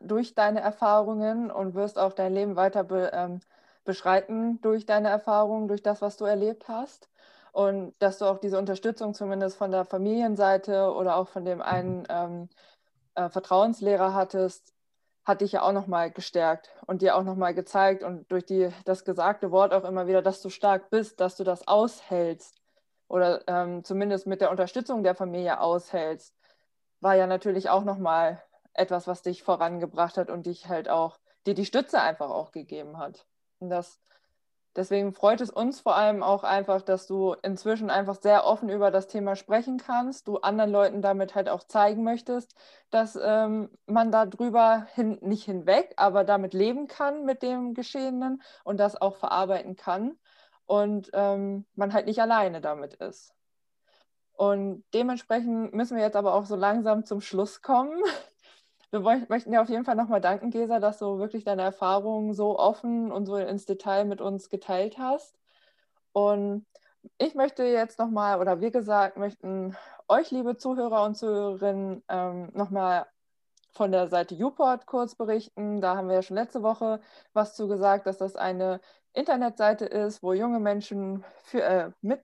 durch 0.00 0.34
deine 0.34 0.60
Erfahrungen 0.60 1.50
und 1.52 1.74
wirst 1.74 1.98
auch 1.98 2.12
dein 2.12 2.34
Leben 2.34 2.56
weiter 2.56 2.82
be, 2.82 3.10
ähm, 3.14 3.40
beschreiten 3.84 4.60
durch 4.60 4.86
deine 4.86 5.08
Erfahrungen, 5.08 5.68
durch 5.68 5.82
das, 5.82 6.02
was 6.02 6.16
du 6.16 6.24
erlebt 6.24 6.66
hast. 6.68 7.08
Und 7.52 7.94
dass 8.00 8.18
du 8.18 8.24
auch 8.24 8.38
diese 8.38 8.58
Unterstützung 8.58 9.14
zumindest 9.14 9.56
von 9.56 9.70
der 9.70 9.84
Familienseite 9.84 10.92
oder 10.92 11.14
auch 11.16 11.28
von 11.28 11.44
dem 11.44 11.62
einen 11.62 12.04
ähm, 12.08 12.48
äh, 13.14 13.28
Vertrauenslehrer 13.28 14.14
hattest, 14.14 14.74
hat 15.24 15.42
dich 15.42 15.52
ja 15.52 15.62
auch 15.62 15.72
nochmal 15.72 16.10
gestärkt 16.10 16.70
und 16.86 17.02
dir 17.02 17.16
auch 17.16 17.24
nochmal 17.24 17.54
gezeigt 17.54 18.02
und 18.04 18.30
durch 18.32 18.46
die, 18.46 18.70
das 18.84 19.04
gesagte 19.04 19.52
Wort 19.52 19.72
auch 19.74 19.84
immer 19.84 20.06
wieder, 20.08 20.22
dass 20.22 20.42
du 20.42 20.50
stark 20.50 20.90
bist, 20.90 21.20
dass 21.20 21.36
du 21.36 21.44
das 21.44 21.68
aushältst 21.68 22.61
oder 23.12 23.42
ähm, 23.46 23.84
zumindest 23.84 24.26
mit 24.26 24.40
der 24.40 24.50
Unterstützung 24.50 25.02
der 25.02 25.14
Familie 25.14 25.60
aushältst, 25.60 26.34
war 27.00 27.14
ja 27.14 27.26
natürlich 27.26 27.68
auch 27.68 27.84
nochmal 27.84 28.42
etwas, 28.72 29.06
was 29.06 29.20
dich 29.20 29.42
vorangebracht 29.42 30.16
hat 30.16 30.30
und 30.30 30.46
dich 30.46 30.68
halt 30.68 30.88
auch, 30.88 31.18
dir 31.46 31.52
die 31.52 31.66
Stütze 31.66 32.00
einfach 32.00 32.30
auch 32.30 32.52
gegeben 32.52 32.96
hat. 32.96 33.26
Und 33.58 33.68
das 33.68 34.00
Deswegen 34.74 35.12
freut 35.12 35.42
es 35.42 35.50
uns 35.50 35.80
vor 35.80 35.96
allem 35.96 36.22
auch 36.22 36.44
einfach, 36.44 36.80
dass 36.80 37.06
du 37.06 37.34
inzwischen 37.42 37.90
einfach 37.90 38.16
sehr 38.22 38.46
offen 38.46 38.70
über 38.70 38.90
das 38.90 39.06
Thema 39.06 39.36
sprechen 39.36 39.76
kannst, 39.76 40.26
du 40.28 40.38
anderen 40.38 40.70
Leuten 40.70 41.02
damit 41.02 41.34
halt 41.34 41.50
auch 41.50 41.64
zeigen 41.64 42.02
möchtest, 42.04 42.54
dass 42.88 43.18
ähm, 43.22 43.68
man 43.84 44.10
da 44.10 44.24
drüber 44.24 44.86
hin, 44.94 45.18
nicht 45.20 45.44
hinweg, 45.44 45.92
aber 45.98 46.24
damit 46.24 46.54
leben 46.54 46.88
kann 46.88 47.26
mit 47.26 47.42
dem 47.42 47.74
Geschehenen 47.74 48.40
und 48.64 48.80
das 48.80 48.98
auch 48.98 49.16
verarbeiten 49.16 49.76
kann 49.76 50.16
und 50.66 51.10
ähm, 51.12 51.64
man 51.74 51.92
halt 51.92 52.06
nicht 52.06 52.20
alleine 52.20 52.60
damit 52.60 52.94
ist. 52.94 53.34
Und 54.34 54.84
dementsprechend 54.94 55.74
müssen 55.74 55.96
wir 55.96 56.02
jetzt 56.04 56.16
aber 56.16 56.34
auch 56.34 56.46
so 56.46 56.56
langsam 56.56 57.04
zum 57.04 57.20
Schluss 57.20 57.62
kommen. 57.62 58.02
Wir 58.90 59.00
möchten 59.00 59.52
dir 59.52 59.62
auf 59.62 59.70
jeden 59.70 59.86
Fall 59.86 59.94
nochmal 59.94 60.20
danken, 60.20 60.50
Gesa, 60.50 60.78
dass 60.78 60.98
du 60.98 61.18
wirklich 61.18 61.44
deine 61.44 61.62
Erfahrungen 61.62 62.34
so 62.34 62.58
offen 62.58 63.10
und 63.10 63.24
so 63.24 63.36
ins 63.36 63.64
Detail 63.64 64.04
mit 64.04 64.20
uns 64.20 64.50
geteilt 64.50 64.98
hast. 64.98 65.38
Und 66.12 66.66
ich 67.16 67.34
möchte 67.34 67.64
jetzt 67.64 67.98
nochmal, 67.98 68.38
oder 68.38 68.60
wie 68.60 68.70
gesagt, 68.70 69.16
möchten 69.16 69.76
euch, 70.08 70.30
liebe 70.30 70.56
Zuhörer 70.58 71.04
und 71.04 71.16
Zuhörerinnen, 71.16 72.02
ähm, 72.08 72.50
nochmal 72.52 73.06
von 73.72 73.92
der 73.92 74.08
Seite 74.08 74.34
Uport 74.36 74.86
kurz 74.86 75.14
berichten. 75.14 75.80
Da 75.80 75.96
haben 75.96 76.08
wir 76.08 76.16
ja 76.16 76.22
schon 76.22 76.36
letzte 76.36 76.62
Woche 76.62 77.00
was 77.32 77.54
zu 77.56 77.68
gesagt, 77.68 78.06
dass 78.06 78.18
das 78.18 78.36
eine 78.36 78.80
Internetseite 79.14 79.84
ist, 79.86 80.22
wo 80.22 80.32
junge 80.32 80.60
Menschen 80.60 81.24
für, 81.44 81.62
äh, 81.62 81.90
mit 82.00 82.20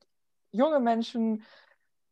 junge 0.52 0.80
Menschen 0.80 1.44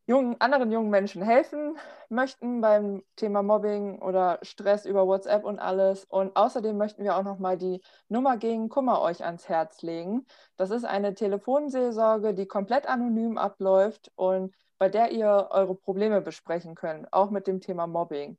jungen, 0.07 0.41
anderen 0.41 0.71
jungen 0.73 0.91
Menschen 0.91 1.23
helfen 1.23 1.77
möchten 2.09 2.61
beim 2.61 3.03
Thema 3.17 3.43
Mobbing 3.43 4.01
oder 4.01 4.39
Stress 4.43 4.87
über 4.87 5.07
WhatsApp 5.07 5.45
und 5.45 5.59
alles. 5.59 6.05
Und 6.05 6.37
außerdem 6.37 6.77
möchten 6.77 7.03
wir 7.05 7.17
auch 7.17 7.25
nochmal 7.25 7.57
die 7.59 7.81
Nummer 8.09 8.37
gegen 8.37 8.69
Kummer 8.69 9.01
euch 9.03 9.25
ans 9.25 9.49
Herz 9.49 9.83
legen. 9.83 10.27
Das 10.57 10.71
ist 10.71 10.85
eine 10.85 11.15
Telefonseelsorge, 11.15 12.35
die 12.35 12.47
komplett 12.47 12.87
anonym 12.87 13.39
abläuft 13.39 14.13
und 14.15 14.55
bei 14.79 14.89
der 14.89 15.11
ihr 15.11 15.49
eure 15.51 15.75
Probleme 15.75 16.21
besprechen 16.21 16.75
könnt, 16.75 17.13
auch 17.13 17.31
mit 17.31 17.47
dem 17.47 17.61
Thema 17.61 17.87
Mobbing. 17.87 18.39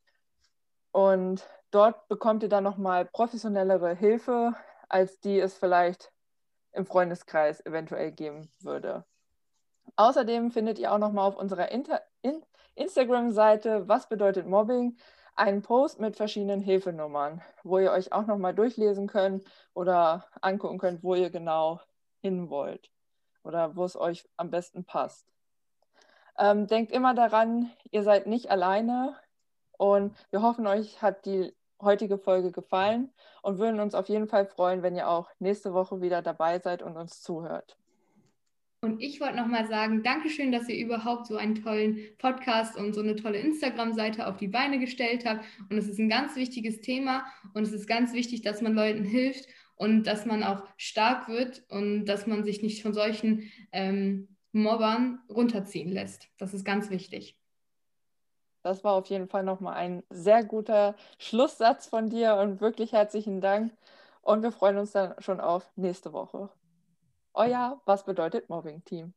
Und 0.97 1.47
dort 1.69 2.07
bekommt 2.07 2.41
ihr 2.41 2.49
dann 2.49 2.63
nochmal 2.63 3.05
professionellere 3.05 3.93
Hilfe, 3.93 4.55
als 4.89 5.19
die 5.19 5.39
es 5.39 5.55
vielleicht 5.55 6.11
im 6.71 6.87
Freundeskreis 6.87 7.63
eventuell 7.63 8.11
geben 8.11 8.51
würde. 8.61 9.05
Außerdem 9.95 10.49
findet 10.49 10.79
ihr 10.79 10.91
auch 10.91 10.97
nochmal 10.97 11.27
auf 11.27 11.37
unserer 11.37 11.71
in 11.71 11.85
Instagram-Seite, 12.73 13.87
was 13.87 14.09
bedeutet 14.09 14.47
Mobbing, 14.47 14.97
einen 15.35 15.61
Post 15.61 15.99
mit 15.99 16.15
verschiedenen 16.15 16.61
Hilfenummern, 16.61 17.43
wo 17.61 17.77
ihr 17.77 17.91
euch 17.91 18.11
auch 18.11 18.25
nochmal 18.25 18.55
durchlesen 18.55 19.05
könnt 19.05 19.47
oder 19.75 20.25
angucken 20.41 20.79
könnt, 20.79 21.03
wo 21.03 21.13
ihr 21.13 21.29
genau 21.29 21.79
hin 22.21 22.49
wollt 22.49 22.89
oder 23.43 23.75
wo 23.75 23.85
es 23.85 23.95
euch 23.95 24.27
am 24.35 24.49
besten 24.49 24.83
passt. 24.83 25.27
Ähm, 26.39 26.65
denkt 26.65 26.91
immer 26.91 27.13
daran, 27.13 27.69
ihr 27.91 28.01
seid 28.01 28.25
nicht 28.25 28.49
alleine 28.49 29.15
und 29.77 30.15
wir 30.31 30.41
hoffen, 30.41 30.67
euch 30.67 31.01
hat 31.01 31.25
die 31.25 31.53
heutige 31.81 32.17
Folge 32.17 32.51
gefallen 32.51 33.09
und 33.41 33.59
würden 33.59 33.79
uns 33.79 33.95
auf 33.95 34.09
jeden 34.09 34.27
Fall 34.27 34.45
freuen, 34.45 34.81
wenn 34.83 34.95
ihr 34.95 35.07
auch 35.07 35.29
nächste 35.39 35.73
Woche 35.73 36.01
wieder 36.01 36.21
dabei 36.21 36.59
seid 36.59 36.81
und 36.81 36.97
uns 36.97 37.21
zuhört. 37.21 37.77
Und 38.81 39.01
ich 39.01 39.19
wollte 39.19 39.37
nochmal 39.37 39.67
sagen, 39.67 40.03
Dankeschön, 40.03 40.51
dass 40.51 40.69
ihr 40.69 40.83
überhaupt 40.83 41.25
so 41.25 41.35
einen 41.35 41.55
tollen 41.55 41.97
Podcast 42.19 42.77
und 42.77 42.93
so 42.93 43.01
eine 43.01 43.15
tolle 43.15 43.39
Instagram-Seite 43.39 44.27
auf 44.27 44.37
die 44.37 44.47
Beine 44.47 44.79
gestellt 44.79 45.25
habt. 45.25 45.43
Und 45.69 45.77
es 45.77 45.87
ist 45.87 45.97
ein 45.99 46.09
ganz 46.09 46.35
wichtiges 46.35 46.81
Thema 46.81 47.25
und 47.53 47.63
es 47.63 47.73
ist 47.73 47.87
ganz 47.87 48.13
wichtig, 48.13 48.43
dass 48.43 48.61
man 48.61 48.75
Leuten 48.75 49.03
hilft 49.03 49.47
und 49.75 50.05
dass 50.05 50.25
man 50.25 50.43
auch 50.43 50.63
stark 50.77 51.27
wird 51.27 51.63
und 51.69 52.05
dass 52.05 52.27
man 52.27 52.43
sich 52.43 52.61
nicht 52.61 52.83
von 52.83 52.93
solchen 52.93 53.51
ähm, 53.71 54.27
Mobbern 54.51 55.19
runterziehen 55.27 55.91
lässt. 55.91 56.29
Das 56.37 56.53
ist 56.53 56.63
ganz 56.63 56.91
wichtig. 56.91 57.35
Das 58.67 58.83
war 58.83 58.93
auf 58.93 59.07
jeden 59.07 59.27
Fall 59.29 59.43
nochmal 59.43 59.75
ein 59.75 60.03
sehr 60.09 60.43
guter 60.43 60.95
Schlusssatz 61.19 61.87
von 61.87 62.09
dir 62.09 62.35
und 62.35 62.59
wirklich 62.61 62.91
herzlichen 62.91 63.39
Dank. 63.41 63.71
Und 64.21 64.43
wir 64.43 64.51
freuen 64.51 64.77
uns 64.77 64.91
dann 64.91 65.15
schon 65.19 65.39
auf 65.39 65.71
nächste 65.77 66.11
Woche 66.13 66.49
euer 67.33 67.81
Was 67.85 68.03
bedeutet 68.03 68.49
Mobbing-Team. 68.49 69.13